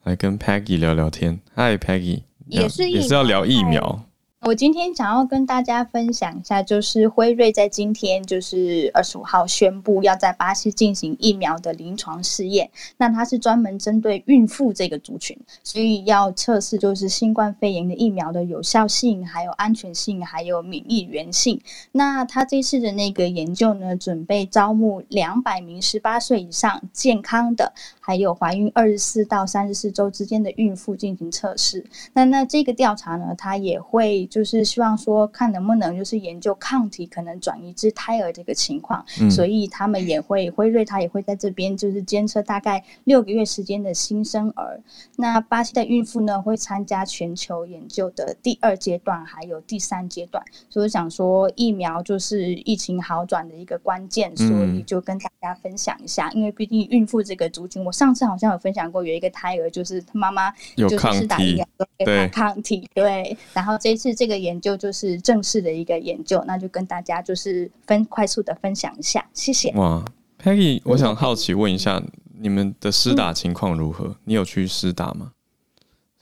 [0.01, 1.39] 来跟 Peggy 聊聊天。
[1.53, 4.05] Hi Peggy，也是也是要聊疫苗。
[4.45, 12.69] 我今天想要跟大家分享一下，就是辉瑞在今天就是二十五号宣布要在巴西进行疫苗的临床试验。
[12.97, 21.61] 那它是专门针对孕妇这个族群，所以要测试就是新冠肺炎的疫苗的有效性、还有安全性、还有免疫原性。
[21.93, 27.71] 那他这次的那个研究呢，准备招募两百名十八岁以上健康的，
[28.05, 31.85] 还有怀孕二十四到三十四周之间的孕妇进行测试。
[32.11, 34.27] 那那这个调查呢，它也会。
[34.33, 44.81] 就是希望说，看能不能就是研究抗体可能转移至胎儿这个情况，嗯，所以他们也会辉瑞，他也会在这边就是监测大概六个月时间的新生儿。
[45.17, 50.43] 那巴西的孕妇呢，会参加全球研究的第二阶段还有第三阶段。
[50.67, 56.29] 所以想说，疫苗就是疫情好转的一个关键，所以就跟大家分享一下。
[56.29, 61.67] 嗯，因为毕竟孕妇这个族群，我上次好像有分享过，有一个胎儿就是他妈妈就是打疫苗
[61.99, 64.13] 给他抗体，对，然后这次。
[64.23, 69.69] 这个研究就是正式的一个研究，那就跟大家就是分快速的分享一下，谢谢。
[69.73, 70.01] 哇
[70.41, 72.01] ，Peggy，我想好奇问一下，
[72.39, 74.05] 你们的施打情况如何？
[74.05, 75.31] 嗯、你有去施打吗？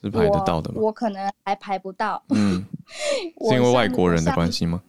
[0.02, 0.78] 是排得到的吗？
[0.78, 2.66] 我，我可能还排不到，嗯，
[3.48, 4.82] 是因为外国人的关系吗？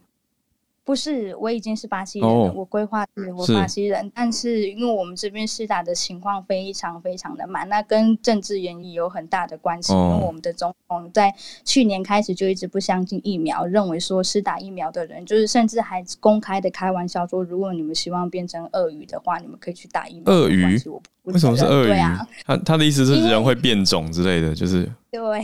[0.85, 2.35] 不是，我已经是巴西人了。
[2.35, 9.93] Oh, 我规划是我巴西人，但是因为我们这边施打的情况非常非常的慢，那跟政治原因有很大的关系。
[9.93, 10.11] Oh.
[10.11, 20.33] 因为我们的总统在去年开始就一直不相信疫苗，认为说施打疫苗的人，就是甚至还公开的开玩笑说，如果你们希望变成鳄鱼的话，你们可以去打疫苗。
[20.33, 20.77] 鳄鱼？
[21.23, 21.91] 为什么是鳄鱼？
[21.91, 25.41] 啊、他他的意思是人会变种之类的，就是对。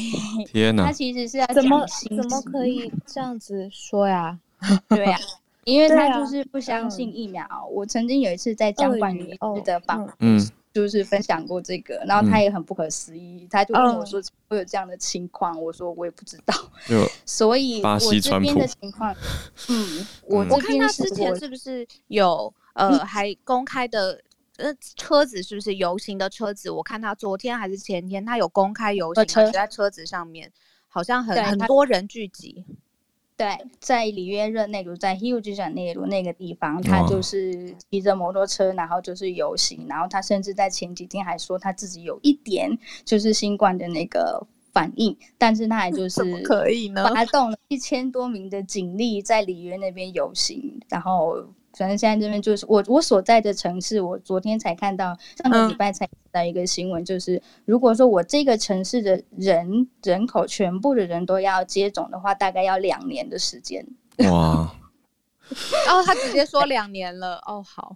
[0.47, 0.87] 天哪！
[0.87, 1.85] 他其实是要怎么
[2.17, 4.37] 怎么可以这样子说呀？
[4.89, 5.19] 对呀、啊，
[5.63, 7.45] 因为他就是不相信疫苗。
[7.71, 10.39] 我曾经有一次在讲关于的访，嗯，
[10.73, 16.53] 就是分享过这个，然后他也很不可思议，嗯、他就问我说：“会有这样的情况？”我说：“我也不知道。”
[17.25, 19.15] 所以我这边的情况，
[19.69, 24.21] 嗯， 我我看他之前是不是有呃还公开的
[24.57, 26.69] 呃车子是不是游行的车子？
[26.69, 30.51] 我看他昨天还是前天，他有公开游行，车在车子上面，
[30.87, 32.65] 好像很很多人聚集。
[33.39, 33.47] 对，
[33.79, 42.69] 在里约热内卢，在 Rio de Janeiro 那个地方，他就是骑着摩托车，然后就是游行，然后他甚至在前几天还说他自己有一点
[43.05, 51.47] 就是新冠的那个反应，但是他还就是可以呢，发动了一千多名的警力在里约那边游行，然后。
[51.73, 63.85] 反正现在这边就是我我所在的城市，我昨天才看到，上个礼拜才看到一个新闻，就是、嗯、如果说我这个城市的人人口全部的人都要接种的话，大概要两年的时间。
[64.29, 64.73] 哇！
[65.89, 67.37] 哦，他直接说两年了。
[67.45, 67.95] 哦，好。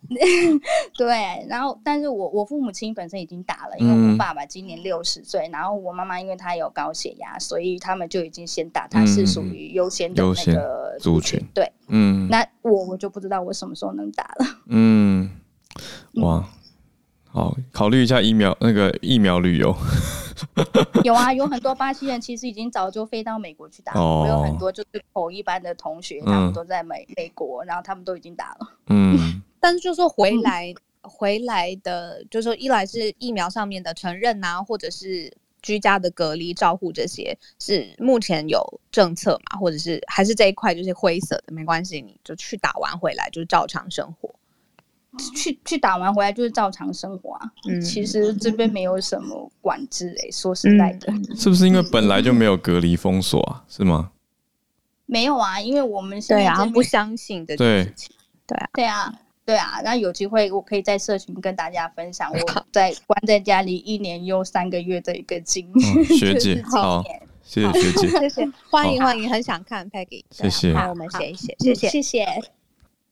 [0.97, 11.39] 对，然后，但是我我父母亲本身已经打了，因为我爸爸今年六十岁，然后我妈妈因为她有高血压，所以他们就已经先打，他是属于优先的那个族群。
[11.53, 14.45] 对，嗯，那我我就不知道我什么时候能打了。
[14.69, 15.29] 嗯，
[16.15, 16.47] 哇，
[17.29, 19.75] 好，考虑一下疫苗那个疫苗旅游。
[21.03, 23.99] 有啊，有很多巴西人其实已经早就飞到美国去打了。
[23.99, 28.69] Oh, 我有很多就是口一班的同学，他们都在美、嗯、美国，然后他们都已经打了。
[28.87, 30.73] 嗯， 但是就说回来、
[31.03, 38.61] 嗯、回来的，就是说一来是疫苗上面的承认啊，或者是居家的隔离照护这些，是目前有
[38.91, 44.33] 政策嘛，或者是还是这一块就是灰色的，没关系，你就去打完回来就是照常生活。
[45.35, 53.63] 去去打完回来就是照常生活啊，嗯，其实这边没有什么管制诶、欸，说实在的，是不是因为本来就没有隔离封锁啊？
[53.67, 54.11] 是吗？
[55.05, 58.15] 没有啊，因为我们现在对啊不相信的事情，
[58.47, 59.13] 对啊，对啊，
[59.45, 65.95] 对啊，那有机会我可以在社群跟大家分享我在关在家里一年又三个月的一个经验。
[65.95, 67.03] 哦、学姐好，
[67.43, 72.25] 谢谢学姐，谢谢，欢迎欢迎，很想看 Peggy，谢谢，好，我们写一写，谢谢谢谢，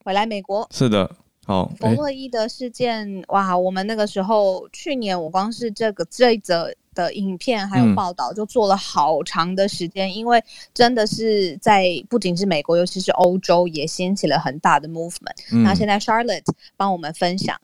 [0.05, 1.11] 我来美国，是的。
[1.51, 3.57] 好，弗洛伊德事件哇！
[3.57, 10.41] 我们那个时候去年，我光是这个这一则的影片还有报道，就做了好长的时间，嗯、因为
[10.73, 15.35] 真的是在不仅是美国，尤其是欧洲也掀起了很大的 movement。
[15.49, 16.45] 那、嗯、现在 Charlotte
[16.77, 17.59] 帮我们分享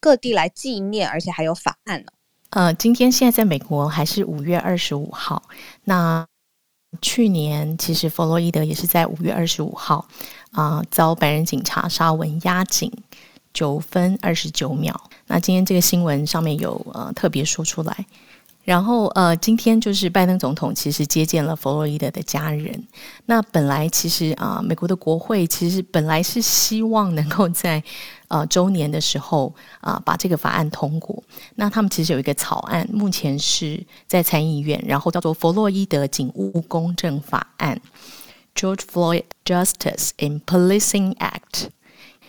[0.00, 2.06] 各地来纪念，而且还有法案呢。
[2.48, 5.42] 呃，今天现在在美国还是五月二十五号。
[5.84, 6.26] 那
[7.02, 10.08] 去年其实弗洛伊德也是在五月二十五号
[10.52, 12.90] 啊、呃，遭白人警察沙文压颈。
[13.56, 14.94] 九分二十九秒。
[15.28, 18.06] 那今天这个新闻上面有呃特别说出来，
[18.64, 22.86] 然后呃今天就是拜登总统其实接见了弗洛伊德的家人。
[23.24, 27.82] 那本来其实啊、美国的国会其实本来是希望能够在
[28.28, 31.22] 呃周年的时候啊、把这个法案通过。
[31.54, 37.80] 那他们其实有一个草案，目前是在参议院，然后叫做弗洛伊德警务公正法案。
[38.54, 41.68] George Floyd Justice in Policing Act，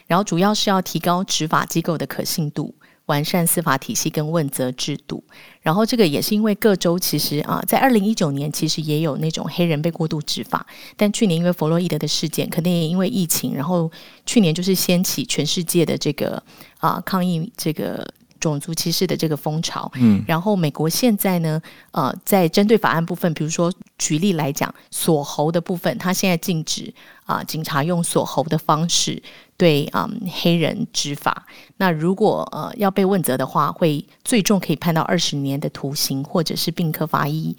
[0.07, 2.73] 然后主要是要提高执法机构的可信度，
[3.05, 5.23] 完善司法体系跟问责制度。
[5.61, 13.91] 然后这个也是因为各州其实啊，在二零一九年其实也有那种黑人被过度执法，但去年因为弗洛伊德的事件，肯定也因为疫情，然后
[14.25, 16.41] 去年就是掀起全世界的这个
[16.79, 18.07] 啊抗议这个。
[18.39, 21.61] 种族歧视的这个风潮，嗯，然后美国现在呢，
[21.91, 26.93] 呃，在针对法案部分，比如说举例来讲，锁喉的部分，他现在禁止
[27.25, 29.21] 啊、呃，警察用锁喉的方式
[29.57, 31.45] 对啊、呃、黑人执法。
[31.77, 37.55] 那如果呃要被问责的话，会最重可以判到二十年的徒刑，或者是并科罚一。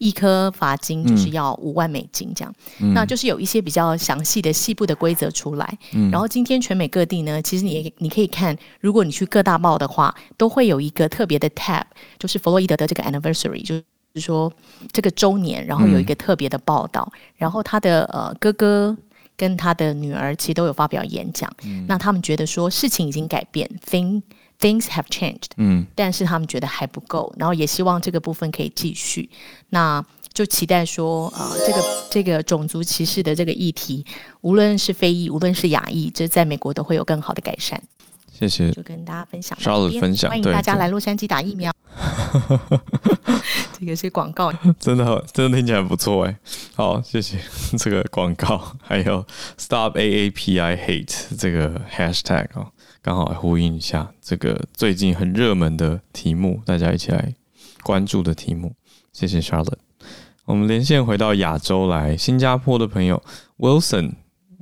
[0.00, 5.78] 一颗罚金就是要五万美金，这样，嗯、那就是有一些比较详细的细部的规则出来。
[5.92, 11.84] 嗯、然后今天全美各地呢，其实你你可以看，如果你去各大报的话，都会有一个特别的 tab，
[12.18, 14.50] 就是弗洛伊德的这个 anniversary，就是说
[14.90, 17.06] 这个周年，然后有一个特别的报道。
[17.12, 18.96] 嗯、然后他的呃哥哥
[19.36, 24.22] 跟他的女儿其实都有发表演讲，嗯、那他们觉得说事情已经改变，thing
[24.60, 29.30] Things have changed，嗯，但是他们觉得还不够，然后也希望这个部分可以继续。
[29.70, 30.04] 那
[30.34, 34.04] 就期待说，呃，这个这个种族歧视的这个议题，
[34.42, 37.82] 无论是非裔，无论是亚裔，这在美国都会有更好的改善。
[38.30, 41.72] 谢谢，就跟大家分享，稍后分享，欢迎大家来洛杉矶打疫苗。
[43.78, 46.36] 这个是广告， 真的真的听起来不错哎。
[46.74, 47.38] 好，谢谢
[47.78, 52.68] 这个广告，还有 Stop AAPI Hate 这个 Hashtag 哦。
[53.02, 57.34] 刚好呼应一下这个最近很热门的题目，大家一起来
[57.82, 58.72] 关注的题目。
[59.12, 59.78] 谢谢 Charlotte。
[60.44, 63.22] 我们连线回到亚洲来，新加坡的朋友
[63.58, 64.12] Wilson，Wilson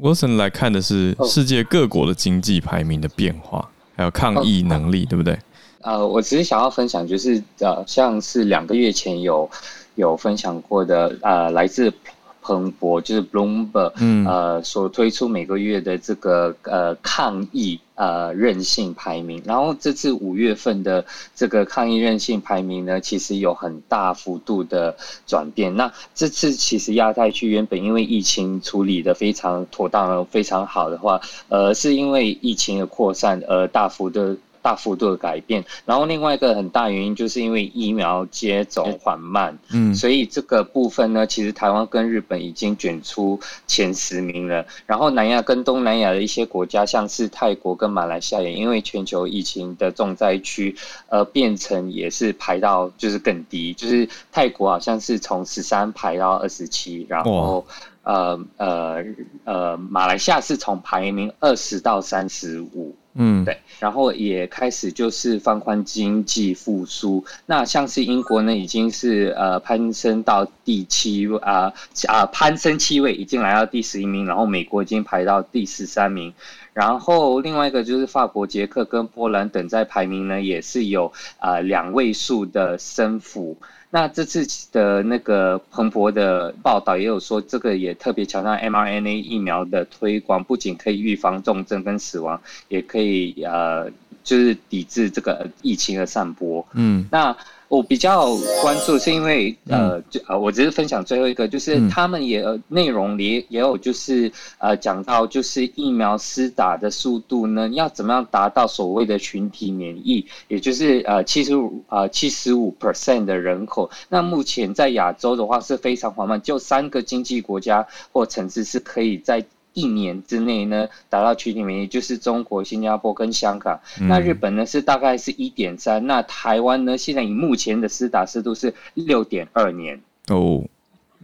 [0.01, 5.37] Wilson 来看的是世界各国的经济排名的变化，还有抗疫能力，对不对？
[5.81, 9.51] 呃，我只是想要分享，就是呃，像是两个月前有
[9.97, 11.93] 有分享过的，呃，来自。
[12.41, 24.97] 彭博就是 Bloomberg，嗯，呃，所推出每个月的这个呃抗疫呃韧性排名，然后这次五月份的这个抗疫韧性排名呢，其实有很大幅度的
[25.27, 25.77] 转变。
[25.77, 34.37] 那这次其实亚太区原本因为疫情处理的非常妥当、非常好的话，呃，是因为疫情的扩散而大幅的。
[34.63, 44.65] 大幅度的改变，然后另外一个很大原因就是因为疫苗接种缓慢，嗯，所以这个部分呢，其实台湾跟日本已经卷出前十名了。
[44.87, 50.77] 然后南亚跟东南亚的一些国家，像是泰国跟马来西亚，也因为全球疫情的重灾区，
[51.09, 57.65] 呃，变成也是排到就是更低，就是泰国好像是从十三排到二十七，然后
[58.03, 59.05] 呃呃
[59.45, 62.95] 呃，马来西亚是从排名二十到三十五。
[63.21, 67.25] 嗯，对，然后也开始就是放宽经济复苏。
[67.47, 71.73] 那像是英国呢，已经是呃攀升到第七位啊
[72.07, 74.25] 啊攀升七位，已经来到第十一名。
[74.25, 76.33] 然后美国已经排到第十三名。
[76.73, 83.57] 然后另外一个就是法国、捷克跟波兰等在排名呢，也是有啊、呃、两位数的升幅。
[83.91, 93.91] 那这次的那个彭博的报道也有说，这个也特别强调 mRNA 疫苗的推广，不仅可以预防重症跟死亡，也可以呃，
[94.23, 96.67] 就是抵制这个疫情的散播。
[96.73, 97.37] 嗯，那。
[97.69, 113.91] 我比较关注是因为呃，就呃，我只是分享最后一个，就是他们也内容里也有就是呃讲到就是疫苗施打的速度呢，要怎么样达到所谓的群体免疫，也就是呃七十五呃七十五 percent 的人口。
[114.09, 119.45] 那目前在亚洲的话是非常缓慢，就三个经济国家或城市是可以在。
[119.79, 123.81] 一年之内呢，达到群体免疫，就是中国、新加坡跟香港。
[124.01, 130.01] 嗯、那日本呢是大概是一点三，那台湾呢现在以目前的施打湿度是六点二年。
[130.27, 130.65] 哦，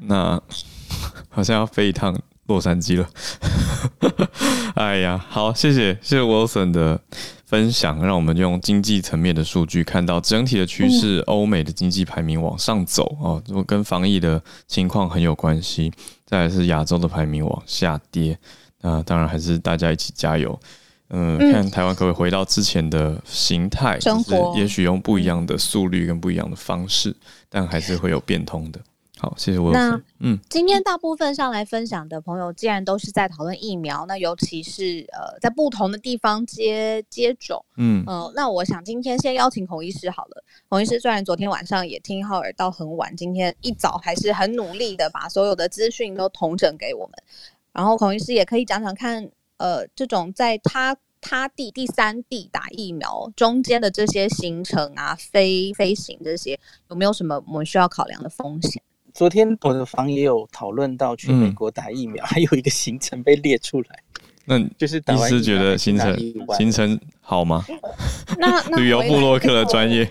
[0.01, 0.41] 那
[1.29, 2.17] 好像要飞一趟
[2.47, 3.09] 洛杉矶了。
[4.75, 7.01] 哎呀，好，谢谢谢谢 Wilson 的
[7.45, 15.93] 分享，让我们用经济层面的数据看到整体的趋势，欧美的经济排名往上走哦，跟防疫的情况很有关系。
[16.27, 18.37] 再来是亚洲的排名往下跌，
[18.81, 20.59] 那当然还是大家一起加油。
[21.11, 27.15] 嗯，看台湾可不可以回到之前的形态，生活，也许用不一样的速率跟不一样的方式，
[27.49, 28.81] 但还是会有变通的。
[29.25, 29.73] 好，谢谢我。
[29.73, 40.45] 那嗯，今天大部分上来分享的朋友，既然都是在讨论疫苗，那尤其是呃，在不同的地方接接种，嗯呃，那我想今天先邀请孔医师好了。
[40.69, 47.13] 孔医师虽然昨天晚上也听浩尔到很晚，今天一早还是很努力的把所有的资讯都统整给我们。
[47.73, 56.61] 然后孔医师也可以讲讲看，呃，这种在他他地第三地打疫苗中间的这些行程啊，飞飞行这些
[56.91, 58.83] 有没有什么我们需要考量的风险？
[59.15, 64.03] 昨天我的房也有讨论到去美国打疫苗，嗯、 还有一个行程被列出来。
[64.45, 66.19] 那就是医师觉得行程
[66.59, 67.65] 行程好吗？
[68.37, 70.11] 那旅游部落客的专业。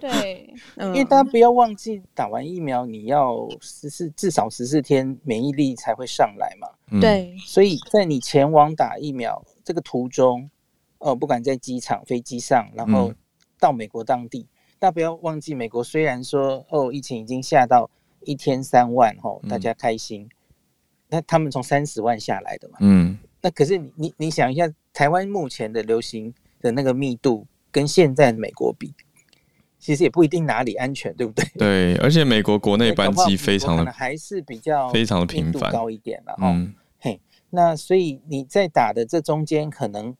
[0.00, 6.66] 对， 因为大家不要忘记，打完疫苗你要十四至少十四天免疫力才会上来嘛。
[7.00, 10.50] 对，所以在你前往打疫苗这个途中，
[10.98, 13.12] 呃，不管在机场、飞机上，然后
[13.60, 14.48] 到美国当地，嗯、
[14.80, 17.88] 大家不要忘记，美国虽然说哦，疫情已经下到
[18.24, 20.28] 一天三万吼，大家开心，
[21.08, 22.78] 那、嗯、他们从三十万下来的嘛。
[22.80, 23.18] 嗯。
[23.44, 28.94] 那可是你你你想一下，台湾目前的流行的那个密度跟现在的美国比，
[29.80, 31.44] 其实也不一定哪里安全，对不对？
[31.58, 36.36] 对，而且美国国内 班机非常的还是比较非常的频繁，高一点了。
[36.40, 37.20] 嗯，嘿，
[37.50, 40.14] 那所以你在打的这中间可能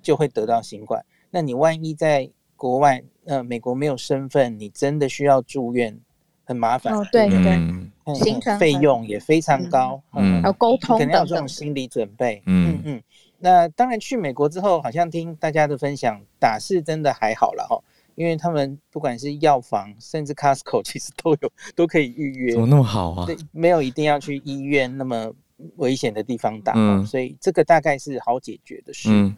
[0.00, 1.04] 就会得到新冠。
[1.32, 5.98] 那你万一在国外，呃，美国没有身份，你真的需要住院。
[6.46, 13.02] 很麻烦，哦，对对，嗯，行程费用也非常高，嗯，要沟通，肯定要这种心理准备，嗯嗯。
[13.38, 17.78] 那当然去美国之后，好像听大家的分享，打是真的还好了哈，
[18.14, 23.26] 因为他们不管是药房，甚至 Costco，其实都有都可以预约，怎么那么好啊？
[23.26, 25.30] 对，没有一定要去医院那么
[25.76, 29.10] 危险的地方打，嗯，所以这个大概是好解决的事。
[29.10, 29.36] 嗯，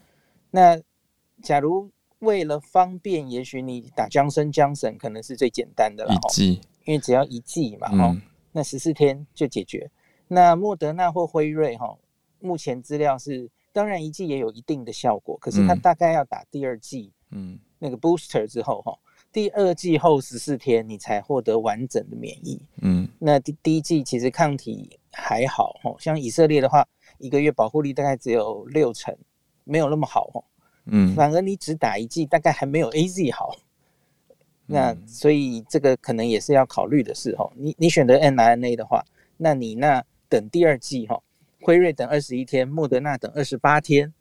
[0.51, 0.79] 那
[1.43, 1.91] 假如
[2.21, 6.61] 为了方便，也许你打 Johnson Johnson 可能是最简单的了，一剂。
[6.89, 9.91] 因为只要一剂嘛，哦、嗯，那十四天就解决。
[10.27, 11.95] 那莫德纳或辉瑞，哈，
[12.41, 18.99] 目前资料是，当然一剂也有一定的效果，可是它大概要打第二剂，嗯，那个 booster 之后，哈，
[19.31, 29.15] 第二剂后十四天你才获得完整的免疫，嗯，那第第一剂其实抗体还好，哈，像以色列的话，一个月保护力大概只有六成，
[29.65, 30.43] 没有那么好，哦，
[30.87, 33.55] 嗯，反而你只打一剂，大概还没有 AZ 好。
[34.71, 37.51] 那所以这个可能也是要考虑的事哈。
[37.57, 39.03] 你你选择 n r n a 的话，
[39.39, 41.19] 那你那等第二季哈，
[41.63, 44.13] 辉瑞等二十一天，莫德纳等二十八天，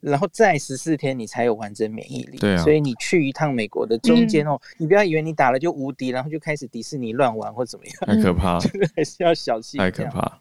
[0.00, 2.38] 然后再十四天你才有完整免疫力。
[2.38, 2.62] 对啊。
[2.64, 7.94] 所以你去一趟美国的中间哦，你不要以为你打了就无敌，然后就开始迪士尼乱玩或怎么样。
[8.00, 8.60] 太可怕了。
[8.60, 9.78] 这 个还是要小心。
[9.78, 10.40] 太可怕。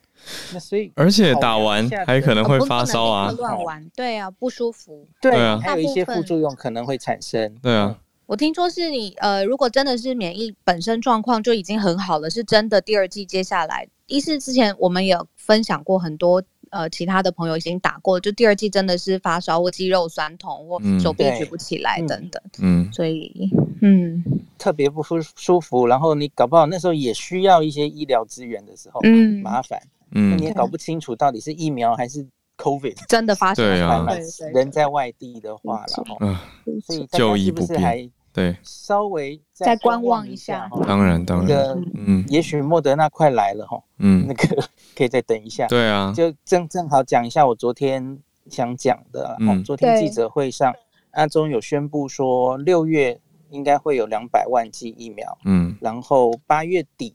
[0.52, 3.32] 那所以而且打完还可能会发烧啊。
[3.32, 3.90] 乱玩。
[3.96, 5.08] 对啊，不舒服。
[5.22, 5.60] 对啊。
[5.62, 7.56] 还有一些副作用可能会产生。
[7.62, 8.00] 对啊。
[8.30, 23.50] 我听说是你呃，如果真的是免疫本身状况就已经很好了，是真的第二季接下来，一是之前我们也有分享过很多呃其他的朋友已经打过，就第二季真的是发烧或肌肉酸痛或手臂举不起来等等，嗯，所以
[23.82, 24.24] 嗯。
[24.60, 32.28] 特别不舒舒服，然后你搞不好那时候也需要一些医疗资源的时候，嗯，麻烦，嗯，你也搞不清楚到底是疫苗还是。
[32.62, 33.72] COVID 真的发生了，
[34.06, 36.38] 对啊，人在外地的话了，嗯，
[36.82, 44.64] 所以就医不便，对，稍微再观望一下，当然当然，嗯，也许莫德纳快来了哈，嗯，那个
[44.96, 48.18] 可以再等一下，对啊，就正正好讲一下我昨天
[48.50, 50.74] 想讲的，嗯，昨天记者会上，
[51.12, 53.20] 阿中有宣布说六月
[53.50, 57.14] 应该会有两百万剂疫苗，嗯，然后八月底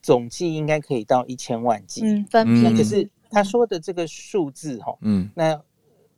[0.00, 3.10] 总计应该可以到一千万剂，嗯，分批，可是。
[3.32, 5.56] 他说的这个数字，哈，嗯，那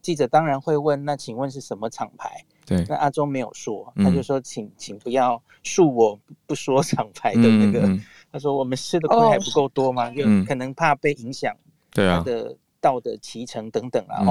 [0.00, 2.42] 记者当然会问，那请问是什么厂牌？
[2.64, 7.80] 对，那阿中没有说，他就说请，请请不要恕我不说厂牌的那个。
[7.86, 10.10] 嗯嗯、他说我们吃的亏还不够多吗？
[10.10, 11.54] 就、哦、可能怕被影响，
[11.90, 14.24] 对啊，他的道德葺成等等啊。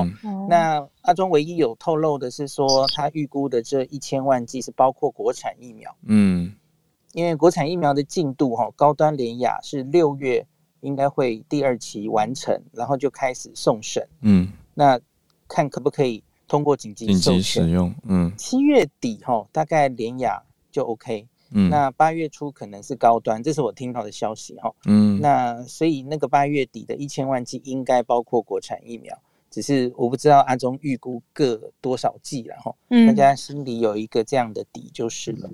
[0.50, 6.54] 那阿中唯一有透露的是说，他预估的这一千万剂是包括国产疫苗，嗯，
[7.14, 10.46] 因为国产疫苗的进度，哈，高端联雅是六月。
[10.82, 14.04] 应该会第二期完成，然后就开始送审。
[14.22, 15.00] 嗯，那
[15.48, 17.96] 看可不可以通过紧急紧急使用。
[18.04, 21.26] 嗯，七月底哈，大概联雅就 OK。
[21.52, 24.70] 嗯，那八月初可能是高端，这是我听到的消息哈。
[24.84, 29.18] 嗯，那所以那个八月底的一千万剂应该包括国产疫苗，
[29.50, 32.76] 只是我不知道阿中预估各多少剂了哈。
[32.90, 35.50] 嗯，大家心里有一个这样的底就是了。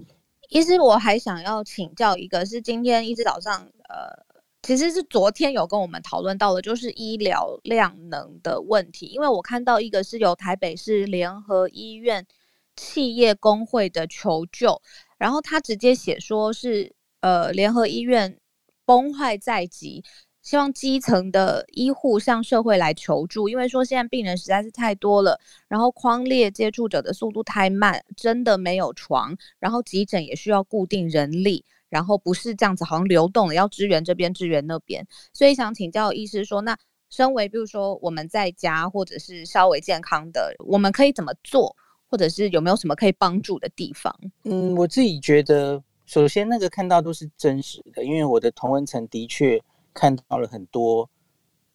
[0.49, 4.25] 其实我还想要请教一个，是今天一直早上呃。
[4.67, 9.05] 其实是昨天有跟我们讨论到的，就是医疗量能的问题。
[9.05, 12.27] 因为我看到一个是由台北市联合医院
[12.75, 14.81] 企业工会的求救，
[15.17, 18.37] 然后他直接写说是呃联合医院
[18.83, 20.03] 崩坏在即，
[20.41, 25.39] 希望基层的医护向社会来求助，因为说现在病人实在是太多了，
[25.69, 31.63] 然后框列接触者的速度太慢，真的没有床，然后急诊也需要固定人力。
[31.89, 36.77] 然后不是这样子，好像流动的，要支援这边，支援那边，所以想请教医师说，那
[37.09, 41.75] 身为比如说我们在家或者是稍微健康的，我们可以怎么做，
[42.09, 44.13] 或者是有没有什么可以帮助的地方？
[44.43, 49.61] 嗯，我自己觉得首先那个看到都是真实的，因为我的同温层的确
[49.93, 51.09] 看到了很多，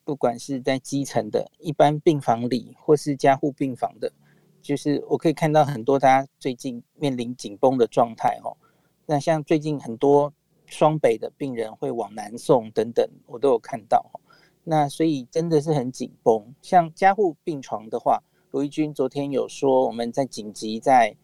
[0.04, 4.12] 不管是在基层的一般病房里，或是加护病房的，
[4.60, 8.54] 就是我可以看到很多大家最近面临紧绷的状态哦。
[9.06, 10.32] 那像最近很多
[10.66, 14.04] 双北的病人会往南送等等，我都有看到。
[14.64, 16.54] 那所以真的是很紧绷。
[16.62, 18.22] 像加护病床的话，
[18.52, 21.16] 罗一军昨天有说我们在紧急在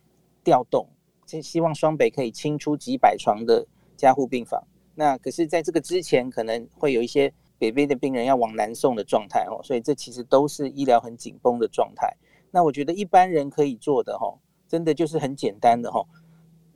[0.43, 0.89] 调动，
[1.27, 3.67] 希望双北可以清出几百床的
[3.97, 4.63] 加护病房。
[4.95, 9.61] 那可是在这个之前，可能会有一些北边的病人要往南送的状态哦。
[9.63, 12.13] 所以这其实都是医疗很紧绷的状态。
[12.51, 14.35] 那我觉得一般人可以做的哈，
[14.67, 16.05] 真的就是很简单的哈，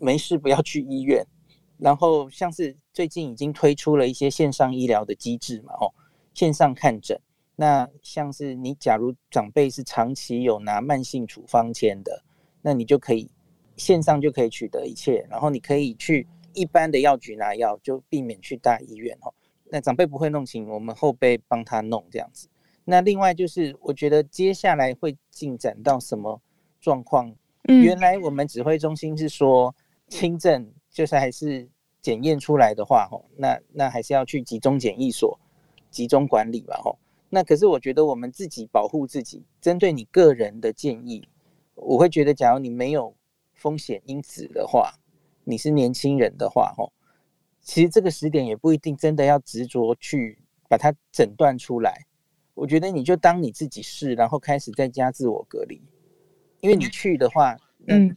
[0.03, 1.25] 没事不要去医院。
[1.79, 5.95] 然后像是最近已经推出了一些线上医疗的机制嘛，哦。
[6.35, 7.21] 线上看诊，
[7.57, 12.23] 那像是你假如长辈是长期有拿慢性处方签的，
[12.63, 13.31] 那你就可以
[13.77, 19.35] 线上就可以取得一切，然后你可以去一般的药局拿药，就避免去大医院哦。
[19.71, 22.49] 那长辈不会弄，请我们后辈帮他弄这样子。
[22.85, 26.41] 那另外就是，我觉得接下来会进展到什么
[26.81, 27.35] 状况？
[27.69, 29.75] 嗯，原来我们指挥中心是说
[30.13, 31.69] 轻症就是还是
[32.01, 35.39] 检验出来的话，吼，那那还是要去集中检疫所。
[35.91, 36.99] 集中管理吧，吼。
[37.29, 41.29] 那可是我觉得我们自己保护自己，针对你个人的建议，
[41.75, 43.15] 我会觉得，假如你没有
[43.53, 44.95] 风险因子的话，
[45.45, 46.93] 你是年轻人的话，吼，
[47.61, 50.39] 其实这个时点也不一定真的要执着去
[50.69, 52.07] 把它诊断出来。
[52.55, 55.81] 我觉得你就当你自己是，然后开始在家自我隔离，
[56.61, 57.57] 因为你去的话，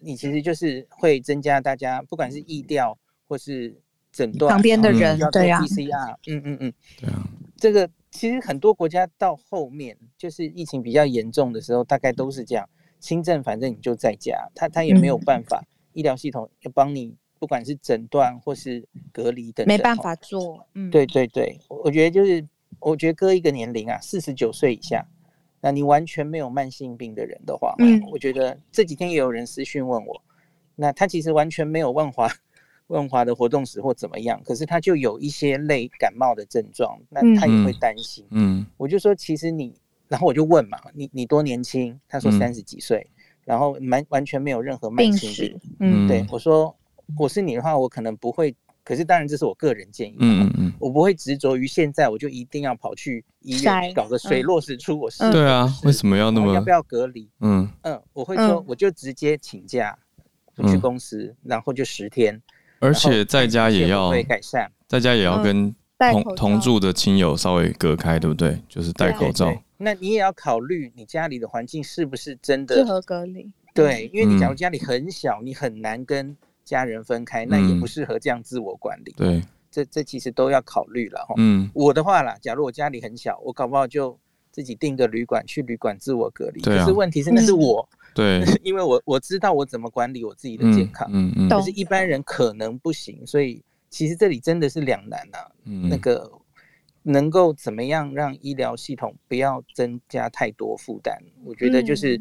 [0.01, 2.97] 你其实就是会增加大家不管是意调
[3.28, 3.76] 或是
[4.11, 7.28] 诊断旁边的人，对呀，PCR，嗯嗯嗯，对啊。
[7.57, 12.68] 这个其实很多国家到后面，就是疫情比较严重的时候，大概都是这样。
[12.99, 20.66] 轻症反正你就在家，他他也没有办法，嗯、医疗系统要帮你，不管是诊断或是隔离等等，没办法做。
[20.74, 22.45] 嗯，对对对，我觉得就是，
[22.80, 25.05] 我觉得各一个年龄啊，四十九岁以下，
[25.66, 30.22] 那你完全没有慢性病的人的话，嗯，我觉得这几天也有人私讯问我，
[30.76, 32.32] 那他其实完全没有万华。
[32.89, 38.24] 问华的活动史或怎么样，可是他就有一些类感冒的症状，那他也会担心。
[38.30, 39.74] 嗯，嗯，我就说其实你，
[40.07, 41.99] 然后我就问嘛，你你多年轻？
[42.07, 45.59] 他说三十几岁，嗯、然后完完全没有任何慢性病。
[45.59, 46.76] 病嗯，对，我说
[47.18, 48.55] 我是你的话，我可能不会，
[48.86, 50.15] 可是当然这是我个人建议。
[50.19, 54.97] 嗯嗯，我不会执着于现在我就一定要跑去医院搞个水落石出。
[54.97, 57.27] 我是对啊，为什么要那么要不要隔离？
[57.41, 59.97] 嗯嗯，我会说我就直接请假
[60.55, 62.41] 不去公司，嗯、然后就十天。
[62.79, 68.61] 而且在家也要改善，在家也要跟同同住的亲友稍微隔开，对不对？
[68.69, 69.51] 就是戴口罩。
[69.77, 73.51] 那你也要考虑你家里的环境是不是真的适合隔离？
[73.73, 76.36] 对，因为你假如家里很小，你很难跟
[76.66, 79.13] 家人分开，那也不适合这样自我管理。
[79.16, 79.41] 对，
[79.72, 81.36] 这这其实都要考虑了哈。
[81.38, 84.20] 嗯，我的话啦，假如我家里很小，我搞不好就
[84.51, 86.61] 自己订个旅馆去旅馆自我隔离。
[86.61, 87.88] 可是问题是那是我。
[88.13, 95.51] 对， 因为我我知道我怎么管理我自己的健康，嗯嗯，可是一般人可能不行，所以其实这里真的是两难啊。
[95.66, 96.32] 嗯，那个
[97.03, 101.13] 能够怎么样让医疗系统不要增加太多负担？
[101.43, 102.20] 我觉得就是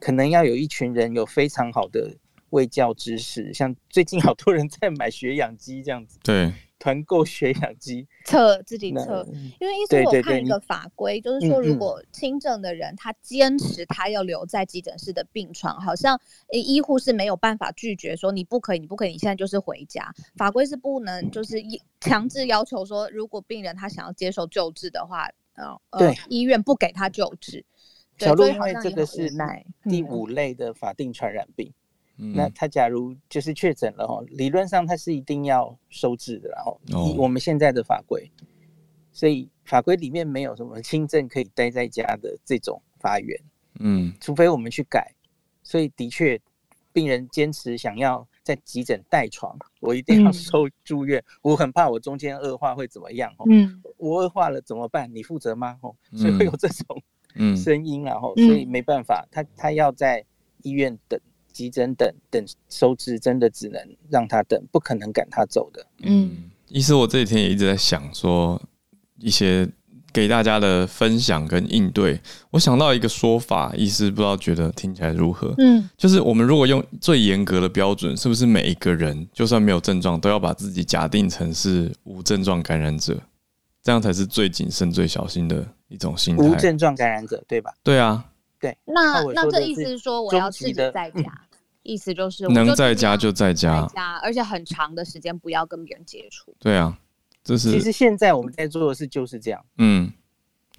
[0.00, 2.10] 可能要有一群人有非常好的
[2.54, 6.18] 卫教知识，像最近好多人在买血氧机这样子。
[6.22, 6.52] 对。
[6.76, 9.26] 团购血氧机测自己测，
[9.58, 20.12] 因为医生我看一个法规，就是说如果轻症的人他坚持他要留在急诊室的病床，好像医护是没有办法拒绝说你不可以，你不可以，你现在就是回家。
[20.36, 21.56] 法规是不能就是
[22.00, 27.64] 强制要求说，如果病人他想要接受救治的话，呃，对，医院不给他救治。
[28.18, 29.30] 小鹿，因为这个是
[29.84, 31.72] 第五类的法定传染病。
[32.16, 38.30] 那他假如就是确诊了哦，理论上他是一定要收治的，然后以我们现在的法规，
[39.12, 43.36] 所以法规里面没有什么轻症可以待在家的这种发源，
[43.80, 45.12] 嗯，除非我们去改。
[45.64, 46.40] 所以的确，
[46.92, 55.12] 病人坚持想要在急诊带床，我一定要收住院，我很怕我中间恶化会怎么样哦，嗯，我恶化了怎么办？
[55.12, 55.78] 你负责吗？
[55.80, 57.02] 哦，所以会有这种
[57.34, 57.56] 嗯。
[57.56, 60.24] 声音，然后所以没办法，他他要在
[60.62, 61.18] 医院等。
[61.54, 63.80] 急诊等等收治，真的只能
[64.10, 65.86] 让他等，不可能赶他走的。
[66.02, 68.60] 嗯，医师，我这几天也一直在想说
[69.20, 69.66] 一些
[70.12, 72.20] 给大家的分享跟应对。
[72.50, 75.54] 我想到一个说法，医师不知道觉得听起来如何？
[75.58, 83.16] 嗯，就是我们如果用最严格的标准，是不是每一个人就算没有症状，都要把自己假定成是无症状感染者，
[83.82, 86.42] 这样才是最谨慎、最小心的一种心态。
[86.44, 87.72] 无症状感染者，对吧？
[87.84, 88.24] 对啊。
[88.60, 91.22] 对，那那这意思是说，我要自己在家。
[91.84, 96.52] 意思就是能在家就在家，在家，而且很长的时间不要跟别人接触。
[96.58, 96.98] 对啊，
[97.44, 99.64] 这是其实现在我们在做的事就是这样。
[99.78, 100.12] 嗯，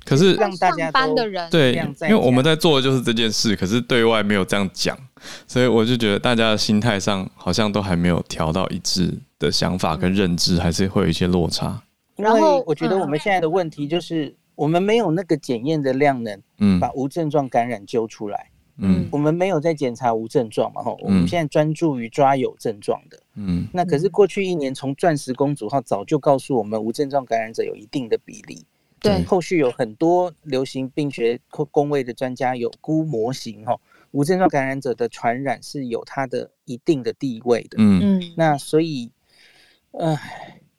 [0.04, 4.98] 可是让大家班的人对，因为我们在做的就是这件事，可是对外没有这样讲，
[5.48, 11.82] 所以我就觉得大家的心态上好像都还没有调到一致的想法跟认知，还是会有一些落差。
[12.16, 18.50] 然后我觉得我们现在的问题就是我们没有那个检验的量能，嗯，把无症状感染揪出来。
[18.78, 23.18] 嗯，我们没有在检查无症状嘛，吼，我们现在专注于抓有症状的。
[23.36, 28.66] 嗯，那可是过去一年从钻石公主号早就告诉我们，无症状感染者有一定的比例。
[29.00, 31.40] 对，后续有很多流行病学
[31.72, 33.80] 工位的专家有估模型，吼，
[34.12, 37.78] 无症状感染者的传染是有它的一定的地位的。
[37.80, 39.10] 嗯嗯，那所以，
[39.92, 40.18] 呃，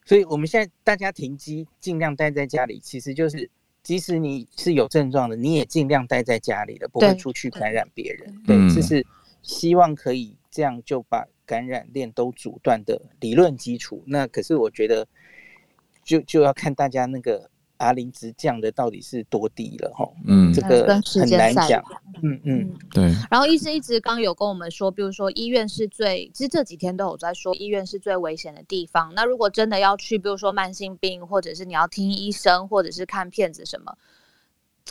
[0.05, 3.49] 所以我们现在大家停机，尽量待在家里，其实就是。
[3.87, 8.43] 即使你是有症状的，你也尽量待在家里的，不会出去感染别人。
[8.45, 9.07] 对，这是
[9.43, 14.03] 希望可以这样就把感染链都阻断的理论基础。
[14.05, 15.07] 那可是我觉得
[16.03, 17.49] 就，就就要看大家那个。
[17.79, 20.09] 阿林值降的到底是多低了哈？
[20.27, 21.83] 嗯，这个很难讲。
[22.22, 23.05] 嗯嗯，对。
[23.31, 29.12] 然后医生一直刚有跟我们说，比如说医院是最，其实这几天都有在说，医院是最危险的地方。
[29.14, 33.97] 那如果真的要去，比如说慢性病，或者是你要听医生，或者是看片子什么。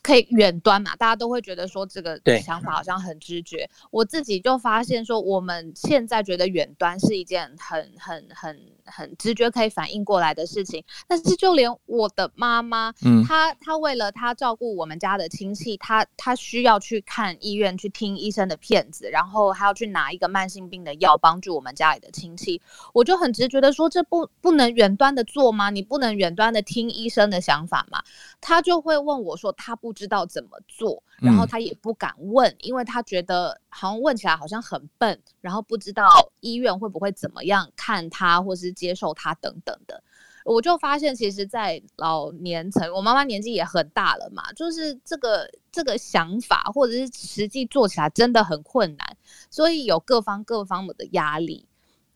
[0.04, 0.96] 可以远端嘛？
[0.98, 3.68] 大家都会觉得说这个想法好像很直觉。
[3.90, 10.84] 我自己就发现说，我们现在觉得远端是一件很很很很直觉可以反应过来的事情。
[11.08, 22.62] 但是就连我的妈妈，嗯，她她为了她照顾我们家的亲戚，她她需要去看医院去听医生的片子，然后还要去拿一个慢性病的药帮助我们家里的亲戚。
[22.92, 25.70] 我就很直觉的说，这不不能远端的做吗？
[25.70, 28.04] 你不能远端的听医生的想法吗？
[28.42, 29.76] 她就会问我说，她。
[29.86, 36.08] 不知道怎么做，然后她也不敢问，嗯、因为她觉得好像问起来好像很笨，然后不知道
[36.40, 40.02] 医院会不会怎么样看他，或是接受他等等的。
[40.46, 49.18] 我就发现，其实，在老年层，我妈妈年纪也很大了嘛，就是这个这个想法，或者是实际做起来真的很困难，
[49.50, 51.68] 所以有各方各方的压力。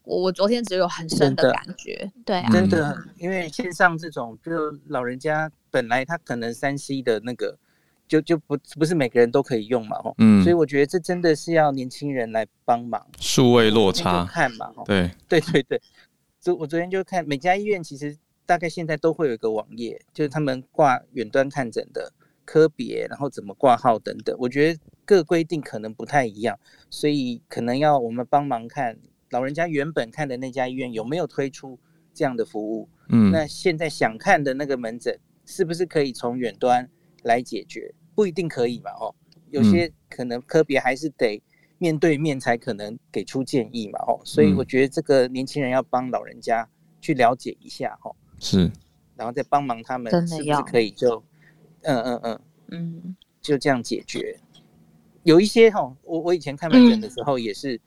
[0.04, 7.58] 我我昨天只有很深的感觉，对啊，真的，因为线上这种，就老人家本来他可能三 C 的那个，
[8.10, 15.82] 就就不不是每个人都可以用嘛，吼，嗯，所以我觉得这真的是要年轻人来帮忙，数位落差看嘛，对对对对，
[16.42, 22.12] 昨我昨天就看每家医院其实大概现在都会有一个网页，就是他们挂远端看诊的
[22.44, 28.98] 科别，然后怎么挂号等等，我觉得各规定可能不太一样，所以可能要我们帮忙看。
[29.32, 31.78] 老人家原本看的那家医院有没有推出
[32.16, 32.90] 这样的服务？
[33.10, 36.90] 嗯，那现在想看的那个门诊是不是可以从远端
[37.22, 37.94] 来解决？
[38.20, 39.16] 不一定可以嘛，哦，
[39.50, 41.42] 有些可能科别还是得
[41.78, 46.68] 面对面才可能给出建议嘛，哦，所以我觉得这个年轻人要帮老人家
[47.00, 48.70] 去了解一下，哦，是，
[49.16, 51.24] 然后再帮忙他们是不是可以就，
[51.84, 52.42] 嗯嗯嗯。
[52.72, 54.38] 嗯，就这样解决。
[55.24, 57.80] 有一些哈，我我以前看门诊的时候也是。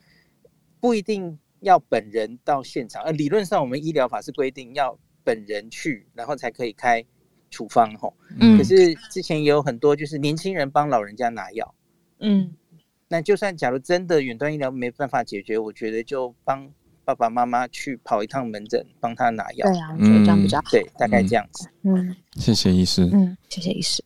[0.80, 7.04] 不一定要本人到现场，呃，理论上我们医疗法是规定要本人去，然后才可以开
[7.52, 8.12] 处方吼。
[8.40, 8.58] 嗯。
[8.58, 11.72] 可是之前也有很多就是年轻人帮老人家拿药。
[12.18, 12.52] 嗯。
[13.06, 16.68] 那就算假如真的远端医疗没办法解决，我觉得就帮
[17.04, 19.70] 爸爸妈妈去跑一趟门诊，帮他拿药。
[19.70, 20.64] 对啊，我觉得这样比较好。
[20.72, 21.68] 对，大概这样子。
[21.84, 22.16] 嗯。
[22.36, 23.08] 谢谢医师。
[23.12, 24.02] 嗯，谢谢医师。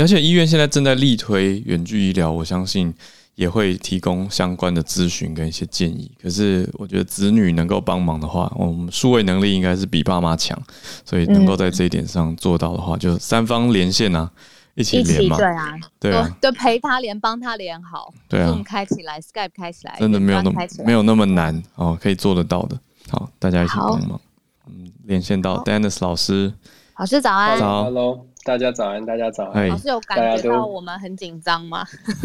[0.00, 2.92] 而且医院现在正在力推远距医疗，我相信。
[3.36, 10.58] 也会提供相关的咨询跟一些建议，可是我觉得子女能够帮忙的话，我们数位能力应该是比爸妈强，
[11.04, 14.30] 所以能够在这一点上做到的话，就三方连线啊，
[14.74, 22.80] 一起连嘛，对啊，对啊，就陪他连，帮他连好，对啊，开起来，Skype 开起来，真的没有那么没有那么难哦，可以做得到的，
[23.10, 24.18] 好，大家一起帮忙，
[24.66, 26.54] 嗯，连线到 Dennis 老师，
[26.96, 28.26] 老师早安，早，Hello。
[28.46, 29.68] 大家早安，大家早安。
[29.68, 31.84] 老师有感觉到我们很紧张吗？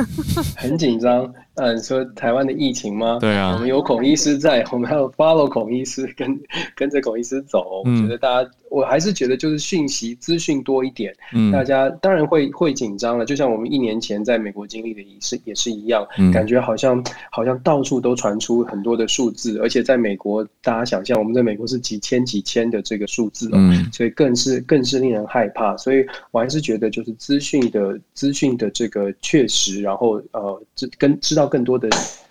[0.55, 1.33] 很紧张。
[1.55, 3.17] 嗯，说台湾的疫情吗？
[3.19, 3.53] 对啊。
[3.53, 6.39] 我们有孔医师在，我们还有 follow 孔医师，跟
[6.75, 7.81] 跟着孔医师走。
[7.85, 7.95] 嗯。
[7.97, 11.11] 我觉得大家，我还是觉得就是讯息资讯多一点。
[11.33, 11.51] 嗯。
[11.51, 16.07] 大家当然会会紧张了，就像我们一年前在美国经历的也是也是一样。
[16.19, 16.31] 嗯。
[16.31, 23.55] 感觉好像好像到处都传出很多的数字，而且在美国，大家想象我们在美国是几千几千的这个数字哦。
[23.55, 23.91] 嗯。
[23.91, 26.05] 所以更是更是令人害怕，所以。
[26.31, 31.89] 我还是觉得，就是资讯的资讯的这个确实，然后呃，知跟知道更多的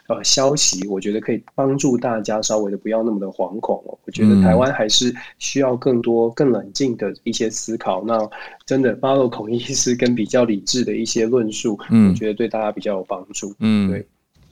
[0.08, 3.98] 呃消息，我觉得可以帮助大家稍微的不要那么的惶恐哦。
[4.04, 8.02] 我觉得台湾还是需要更多更冷静的一些思考。
[8.04, 8.18] 那
[8.66, 13.54] 真的 follow 孔医师跟比较理智的一些论述，嗯，我觉得对大家比较有帮助。
[13.60, 14.06] 嗯，对。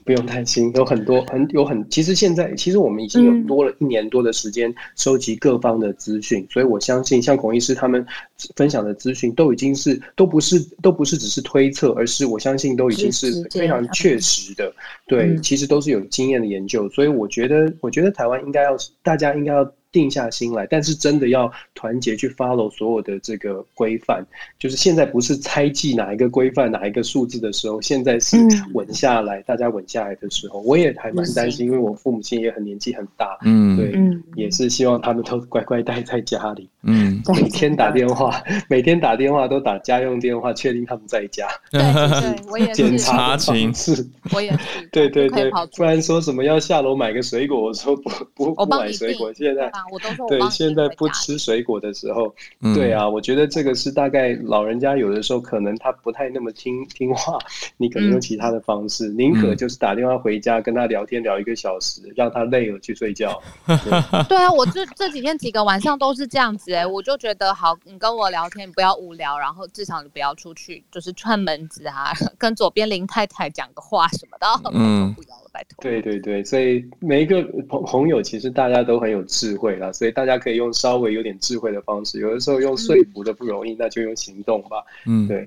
[0.09, 8.03] 不用担心，有很多很有很，其实现在其实我们已经有多了一年多的时间收集各方的资讯，嗯、所以我相信像孔医师他们
[8.55, 14.73] 分享的资讯都已经是都不是都不是只是推测，而是我相信都已经是非常确实的，
[15.05, 19.71] 对，嗯、其实都是有经验的研究，所以我觉得我觉得台湾应该要大家应该要。
[19.91, 24.25] 定下心来，但是真的要团结去 follow 所有的这个规范。
[24.57, 28.37] 就是现在不是猜忌哪一个规范、哪一个数字的时候，现在是
[28.73, 30.59] 稳下来，嗯、大家稳下来的时候。
[30.61, 41.47] 我也还蛮担心，因为我父母亲也很年纪很大，嗯，对，嗯、也是希望他们都乖乖待在家里，嗯， 每天打电话，每天打电话都打家用电话，确定他们在家。
[41.71, 42.73] 对对对，我也是。
[42.75, 43.73] 检查情。
[43.73, 44.87] 势，我也是。
[44.91, 49.71] 对对对，不然说什么要下楼买个水果，我说不不不买水果，现在。
[49.91, 57.37] 我都说我对，现在不吃水果的时候，嗯、对啊，我觉得这个是大概老人家有的时候可能他不太那么听听话，
[57.77, 63.41] 你可能用其他的方式，宁、嗯、可就是打电话回家跟他聊天聊一个小时，让他累了去睡觉。
[63.65, 75.81] 对， 对啊，我这这几天几个晚上都是这样子哎、欸，我就觉得好，你跟我聊天你不要无聊，然后至少你不要出去就是串门子啊， 跟左边林太太讲个话什么的，嗯，不要了，拜托。
[75.81, 84.83] 对对对，所以每一个朋朋友其实大家都很有智慧啦，所以大家可以用稍微有点智慧的方式，有的时候用说服的不容易，嗯、那就用行动吧。
[85.05, 85.45] 嗯，对。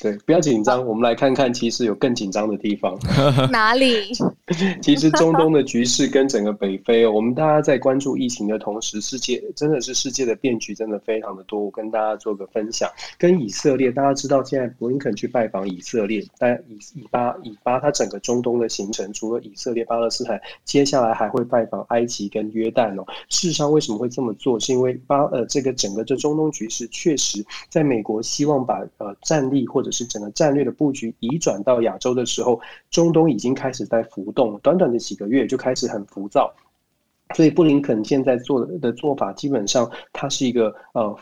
[0.00, 0.84] 对，不要紧张。
[0.86, 2.96] 我们来看看，其实有更紧张的地方。
[3.50, 4.12] 哪里？
[4.80, 11.60] 其实中东的局势跟整个北非哦，我们大家在关注疫情的同时，世界真的是世界的变局真的非常的多。
[11.60, 12.88] 我跟大家做个分享，
[13.18, 23.04] 跟以色列，大家知道现在布林肯去拜访以色列，但以以巴以巴它整个中东的行程，除了以色列、巴勒斯坦，接下来还会拜访埃及跟约旦哦。
[23.28, 24.58] 事实上，为什么会这么做？
[24.60, 32.60] 是因为巴呃这个整个这中东局势确实在美国希望把呃战力或者是整个战略的布局移转到亚洲的时候，
[32.90, 36.52] 中东已经开始在浮动，短短的几个月就开始很浮躁，
[37.34, 41.16] 所以布林肯现在做的做法，基本上它是一个呃。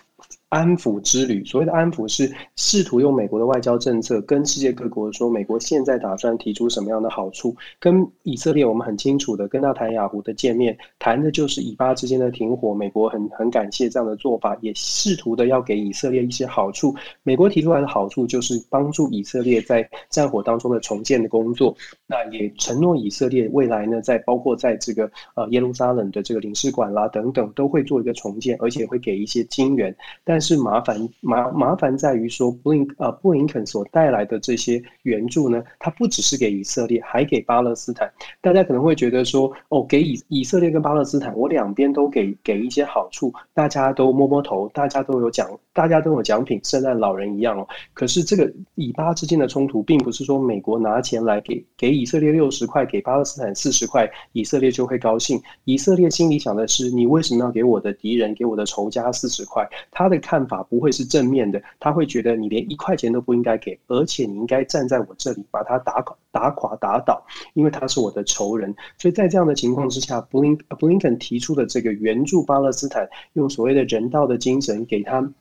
[0.48, 7.54] 安抚之旅，所谓的安抚是试图用美国的外交政策跟世界各国说，美国现在打算提出什么样的好处。
[7.80, 12.72] 跟以色列，我们很清楚的，跟纳坦雅胡的见面，谈的就是以巴之间的停火。
[12.72, 16.94] 美国很很感谢这样的做法，也试图的要给以色列一些好处。
[17.24, 21.76] 美国提出来的好处就是帮助以色列在战火当中的重建的工作。
[22.06, 29.94] 那也承诺以色列未来呢，在包括在这个呃耶路撒冷的这个领事馆啦等等，都会做一个重建，而且会给一些金援。
[30.22, 38.06] 但但是麻烦麻麻烦在于说，布林呃布林肯所带来的这些援助呢，它不只是给以色列，还给巴勒斯坦。
[38.42, 47.66] 大家可能会觉得说，哦，给以以色列跟巴勒斯坦，我两边都给给一些好处，大家都摸摸头，大家都有奖，大家都有奖品，圣诞老人一样哦。
[47.94, 55.40] 可是这个以巴之间的冲突，并不是说美国拿钱来给给以色列六十块，给巴勒斯坦四十块，以色列就会高兴。
[55.64, 59.66] 以色列心里想的是，你为什么要给我的敌人，给我的仇家四十块？
[59.90, 67.24] 他的看法不会是正面的，他会觉得你连一块钱都不应该给，而且你应该站在我这里把他打垮、打垮、打倒，
[67.54, 68.74] 因为他是我的仇人。
[68.98, 75.32] 所以在这样的情况之下，布林布林肯提出的这个援助巴勒斯坦，用所谓的人道的精神给他。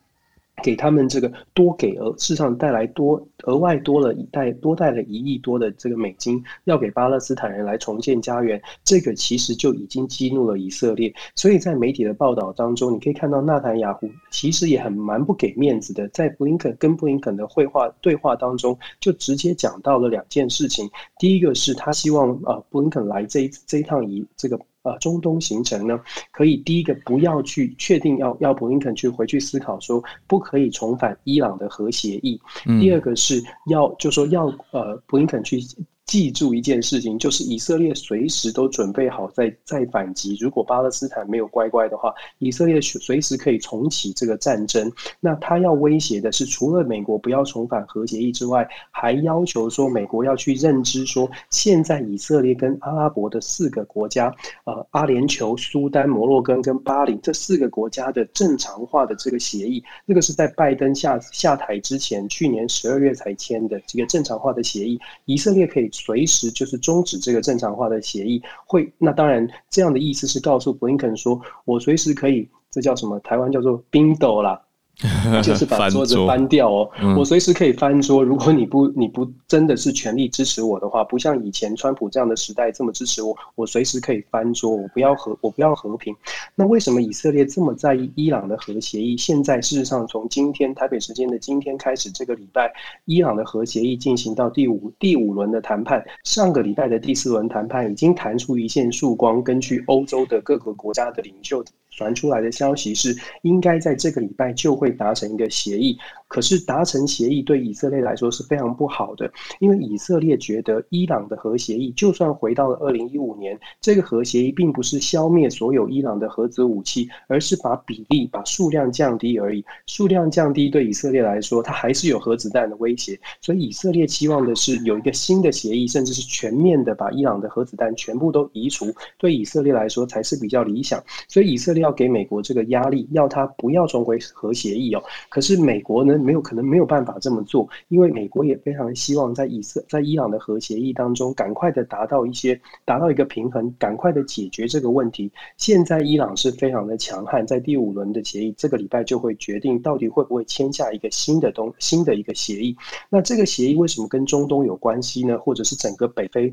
[0.63, 11.13] 给他们这个多给额，事实上带来多额外多了一带多带了一亿多的这个美金，要给巴勒斯坦人来重建家园，这个其实就已经激怒了以色列。
[11.35, 20.89] 所以在媒体的报道当中，你可以看到纳坦雅胡其实也很蛮不给面子的，在布林肯跟布林肯的会话对话当中，就直接讲到了两件事情。
[21.19, 24.59] 第一个是他希望啊布林肯来这一这一趟以这个。
[24.85, 25.99] 呃，中东行程呢，
[26.31, 32.39] 可以第一个不要去确定要要布林肯去回去思考说不可以重返伊朗的核协议。
[32.67, 35.59] 嗯、第二个是要就说要呃布林肯去。
[36.05, 40.37] 记住一件事情，就是以色列随时都准备好再再反击。
[40.39, 44.91] 如果巴勒斯坦没有乖乖的话，以色列随时可以重启这个战争。
[45.19, 54.33] 那他要威胁的是，除了美国不要重返核协议之外，还要求说美国要去认知说，现在以色列跟阿拉伯的四个国家，
[54.65, 65.89] 呃，阿联酋、苏丹、摩洛哥跟巴林这四个国家的正常化的这个协议，这个是在拜登下下台之前，去年十二月才签的这个正常化的协议，以色列可以。
[65.95, 73.17] 随时就是终止这个正常化的协议，会那当然这样的意思是告诉布林肯说，我随时可以，这叫什么？
[73.21, 74.61] 台湾叫做冰斗了，
[75.43, 78.23] 就是把桌子翻掉哦，嗯、我随时可以翻桌。
[78.23, 84.71] 如果你不你不真的是全力支持我的话，不像以前川普这样的时代这么支持我，我随时可以翻桌。
[84.71, 86.15] 我不要和我不要和平。
[86.55, 89.17] 那为什么以色列这么在意伊朗的核协议？
[89.17, 92.71] 现在事实上从今天台北时间的今天开始，这个礼拜
[93.05, 96.03] 伊朗的核协议进行到第五第五轮的谈判。
[96.23, 99.43] 上个礼拜的第四轮谈判已经谈出一线曙光。
[99.43, 101.63] 根据欧洲的各个国家的领袖
[101.95, 104.95] 传出来的消息是，应该在这个礼拜就会。
[104.95, 105.97] 达成一个协议，
[106.35, 109.31] 可是达成协议对以色列来说是非常不好的，
[109.61, 119.63] 因为以色列觉得伊朗的核协议就算回到了二零一五年，这个核协议并不是消灭所有伊朗的核子武器，而是把比例、把数量降低而已。
[119.87, 131.01] 数量降低对以色列来说，它还是有核子弹的威胁，所以以色列期望的是有一个新的协议，甚至是全面的把伊朗的核子弹全部都移除，对以色列来说才是比较理想。
[131.29, 134.65] 所以以色列要给美国这个压力，要他不要重回核协议。
[134.65, 145.31] 协议哦，可是美国呢，没有可能没有办法这么做，因为美国也非常希望在以色在伊朗的核协议当中，赶快的达到一些达到一个平衡，赶快的解决这个问题。
[145.57, 152.75] 现在伊朗是非常的强悍，在第五轮的协议这个礼拜就会决定到底会不会签下一个新的东新的一个协议。
[153.09, 155.37] 那这个协议为什么跟中东有关系呢？
[155.37, 156.51] 或者是整个北非？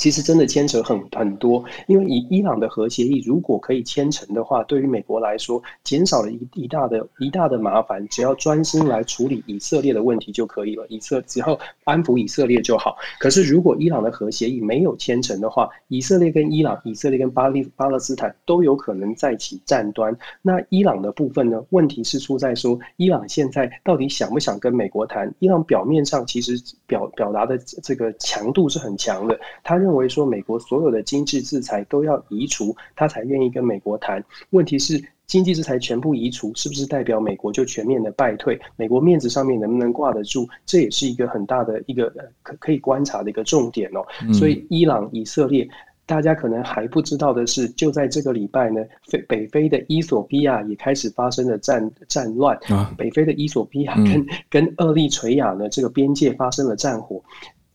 [0.00, 10.86] 其实真的牵扯很很多，因为以伊朗的核协议如果可以签成的话，对于美国来说，减少了一一大的一大的麻烦，只要专心来处理以色列的问题就可以了。
[10.88, 12.96] 以色只要安抚以色列就好。
[13.18, 20.16] 可是如果伊朗的核协议没有签成的话，以色列跟伊朗、以色列跟巴利巴勒斯坦都有可能再起战端。
[20.40, 21.62] 那伊朗的部分呢？
[21.68, 25.30] 问题是出在说，伊朗现在到底想不想跟美国谈？
[25.40, 29.80] 伊朗表面上其实表表达的这个强度是很强的，他。
[29.80, 34.22] 认为说美国所有的经济制裁都要移除，他才愿意跟美国谈。
[34.50, 38.60] 问题是经济制裁全部移除，是不是代表美国就全面的败退？
[38.76, 40.48] 美国面子上面能不能挂得住？
[40.66, 42.12] 这也是一个很大的一个
[42.42, 44.04] 可可以观察的一个重点哦。
[44.32, 45.68] 所以伊朗、以色列，
[46.04, 52.58] 大家可能还不知道的是，就在这个礼拜呢，非北非的伊索比亚也开始发生了战战乱。
[52.98, 57.22] 北非的伊索比亚跟跟厄立垂亚呢，这个边界发生了战火。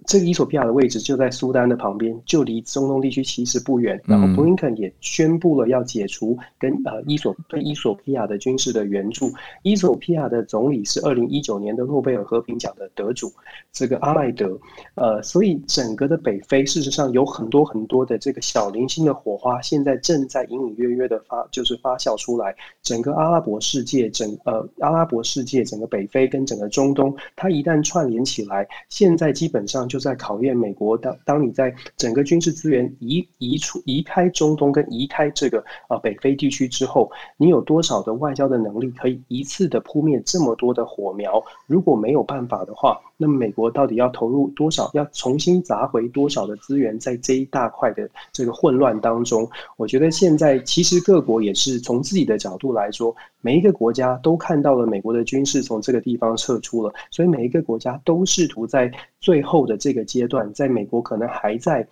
[0.05, 3.99] 这个伊索比亚的位置就在苏丹的旁边，就离中东地区其实不远。
[4.05, 9.31] 然后布林肯也宣布了要解除跟呃伊索对伊索比亚的军事的援助。
[9.63, 13.31] 伊索比亚的总理是二零一九年的诺贝尔和平奖的得主，
[13.73, 14.57] 这个阿麦德。
[14.93, 22.55] 呃，所以整个的北非事实上有很多很多的这个小零星的火花，现在正在隐隐约约的发就是发酵出来。
[22.83, 29.94] 整个阿拉伯世界，整呃阿拉伯世界，整个北非跟整个中东，它一旦串联起来，现在基本上就。
[29.95, 41.41] 就在考验美国，当当你在整个军事资源移移出移开中东跟移开这个啊北非地区之后，你有多少的外交的能力可以一次的扑灭这么多的火苗？
[41.65, 44.91] 如果没有办法的话，那么美国到底要投入多少？
[44.93, 49.49] 要重新砸回多少的资源在这一大块的这个混乱当中？
[49.77, 53.15] 我觉得现在其实各国也是从自己的角度来说，
[53.45, 61.87] 每一个国家都看到了美国的军事从这个地方撤出了，所以每一个国家都试图在最后的这个阶段，在美国可能还在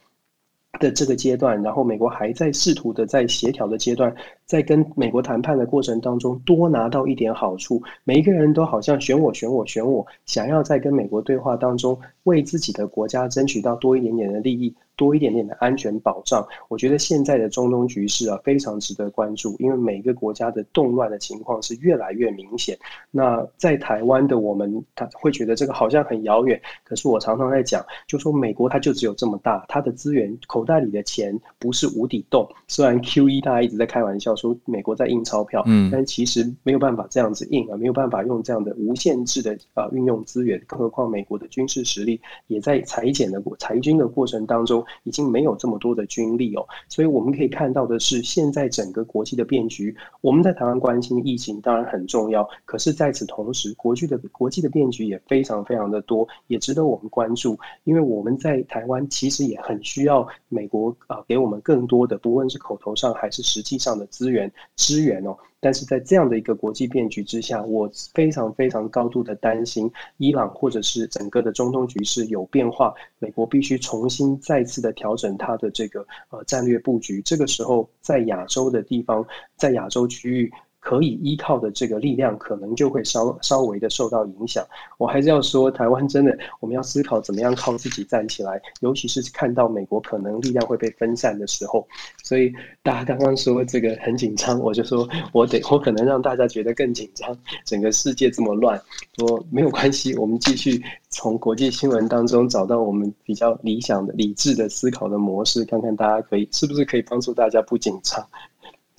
[0.79, 4.11] 的这个阶段，然后美国还在试图的在协调的阶段。
[4.47, 16.45] 在跟美国谈判的过程当中，多拿到一点好处，每一个人都好像选我、选我、选我，想要在跟美国对话当中为自己的国家争取到多一点点的利益，多一点点的安全保障。
[16.67, 22.77] 我觉得现在的中东局势啊，非常值得关注，因为每个国家的动乱的情况是越来越明显。
[23.11, 32.47] 那在台湾的我们，他会觉得这个好像很遥远，可是我常常在讲，就说美国它就只有这么大，它的资源口袋里的钱不是无底洞。
[32.67, 34.53] 虽然 QE 大家一直在开玩笑说。
[34.65, 64.33] 美国在印钞票，嗯，但其实没有办法这样子印啊，没有办法用这样的无限制的啊运用资源，更何况美国的军事实力也在裁减的过裁军的过程当中，已经没有这么多的军力哦，所以我们可以看到的是，现在整个国际的变局，我们在台湾关心疫情当然很重要，可是在此同时，国际的国际的变局也非常非常的多，也值得我们关注，因为我们在台湾其实也很需要美国啊给我们更多的，不论是口头上还是实际上的资。
[64.33, 77.21] 源支援哦，但是在这样的一个国际变局之下，我非常非常高度的担心伊朗或者是整个的中东局势有变化，美国必须重新再次的调整它的这个呃战略布局。
[77.21, 79.25] 这个时候，在亚洲的地方，
[79.55, 80.51] 在亚洲区域。
[80.83, 84.65] 可以依靠的这个力量，可能就会稍稍微的受到影响。
[84.97, 91.87] 我还是要说，台湾真的，我们要思考怎么样靠自己站起来，尤其是看到美国可能力量会被分散的时候。
[92.21, 97.35] 所以大家刚刚说这个很紧张，我就说我得，我可能让大家觉得更紧张。
[97.63, 98.77] 整个世界这么乱，
[99.17, 108.27] 说没有关系，我们继续从国际新闻当中找到我们比较理想的、理智的思考的模式，看看大家可以是不是可以帮助大家不紧张。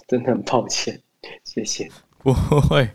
[0.06, 1.00] 真的很抱歉，
[1.54, 1.88] 谢谢。
[2.18, 2.90] 不会。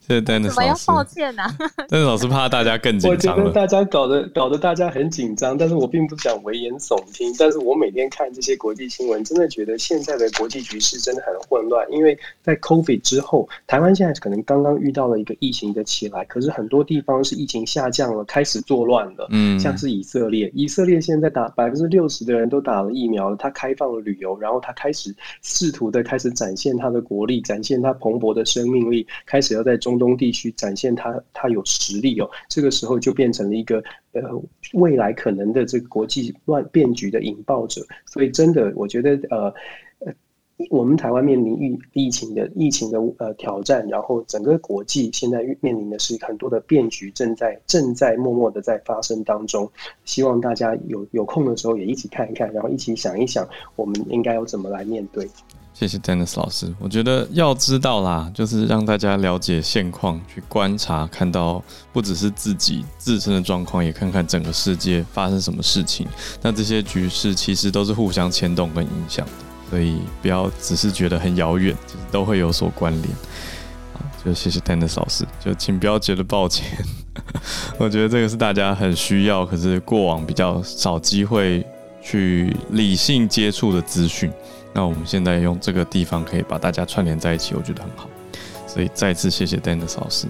[0.00, 0.54] 谢谢 Dennis 老师。
[0.54, 1.56] 怎么要抱歉呢、啊、
[1.88, 3.36] Dennis 老师怕大家更紧张。
[3.36, 7.34] 我觉得大家搞得搞得大家很紧张，但是我并不想危言耸听。
[7.38, 11.86] 但是我每天看这些国际新闻，真的觉得现在的国际局势真的很混乱。
[11.90, 19.26] 因为在 COVID 之后，台湾现在可能刚刚遇到了一个疫情的起来，可是很多地方是疫情下降了，开始作乱了。
[19.30, 29.94] 嗯，像是以色列，以色列现在打百分之六十的人都打了疫苗了，他开放了旅游，然后他开始试图的开始展现他的国力，展现他蓬勃的生命力，开始要在中。
[29.94, 33.80] 东地区展现他他有实力哦，这个时候就变成了一个
[34.10, 34.22] 呃
[34.72, 39.54] 未来可能的这个国际乱变局的引爆者，所以真的我觉得呃
[40.00, 40.12] 呃
[40.68, 49.70] 我们台湾面临疫疫情的疫情的呃挑战，然后整个国际现在面临的是很多的变局正在正在默默的在发生当中，
[50.04, 55.24] 希望大家有有空的时候也一起看一看，然后一起想一想我们应该要怎么来面对。
[55.74, 61.60] 谢谢 Dennis 老师，我觉得要知道啦，就是让大家了解现况，去观察，看到
[61.92, 66.06] 不只是自己自身的状况，也看看整个世界发生什么事情。
[66.40, 69.32] 那这些局势其实都是互相牵动跟影响的，
[69.68, 73.08] 所以不要只是觉得很遥远，其实都会有所关联。
[73.94, 76.86] 好，就谢谢 Dennis 老师，就请不要觉得抱歉。
[77.78, 81.66] 我觉得这个是大家很需要，可是过往比较少机会
[82.00, 84.30] 去理性接触的资讯。
[84.76, 88.08] 那我们现在用这个地方可以把大家串联在一起，我觉得很好。
[88.66, 90.26] 所以再次谢谢 Dennis 老师，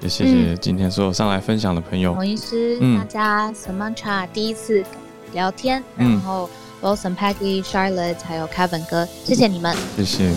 [0.00, 2.12] 也谢谢今天所有上来分享的朋友。
[2.12, 4.84] 孔医师，嗯、大家 Samantha 第一次
[5.32, 6.50] 聊天，嗯、然后
[6.82, 10.32] Wilson、Peggy、Charlotte 还有 Kevin 哥，谢谢你们，谢谢。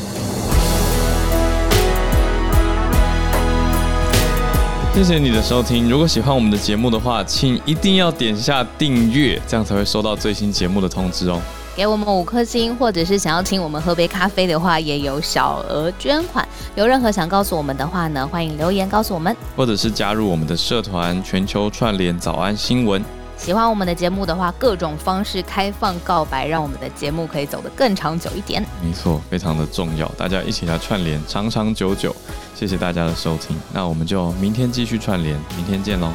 [4.94, 5.90] 谢谢你的收听。
[5.90, 11.42] 如果喜欢我们的节目的话，请一定要点下订阅，这样才会收到最新节目的通知哦。
[11.76, 16.48] 给我们五颗星，或者是想要请我们喝杯咖啡的话，也有小额捐款。
[16.76, 23.03] 有任何想告诉我们的话呢，欢迎留言告诉我们，或者是加入我们的社团全球串联早安新闻。
[23.38, 28.64] 喜欢我们的节目的话，各种方式开放告白，让我们的节目可以走得更长久一点。
[28.84, 32.15] 没错，非常的重要，大家一起来串联，长长久久。
[32.53, 36.11] 谢谢大家的收听，那我们就明天继续串联，明天见喽。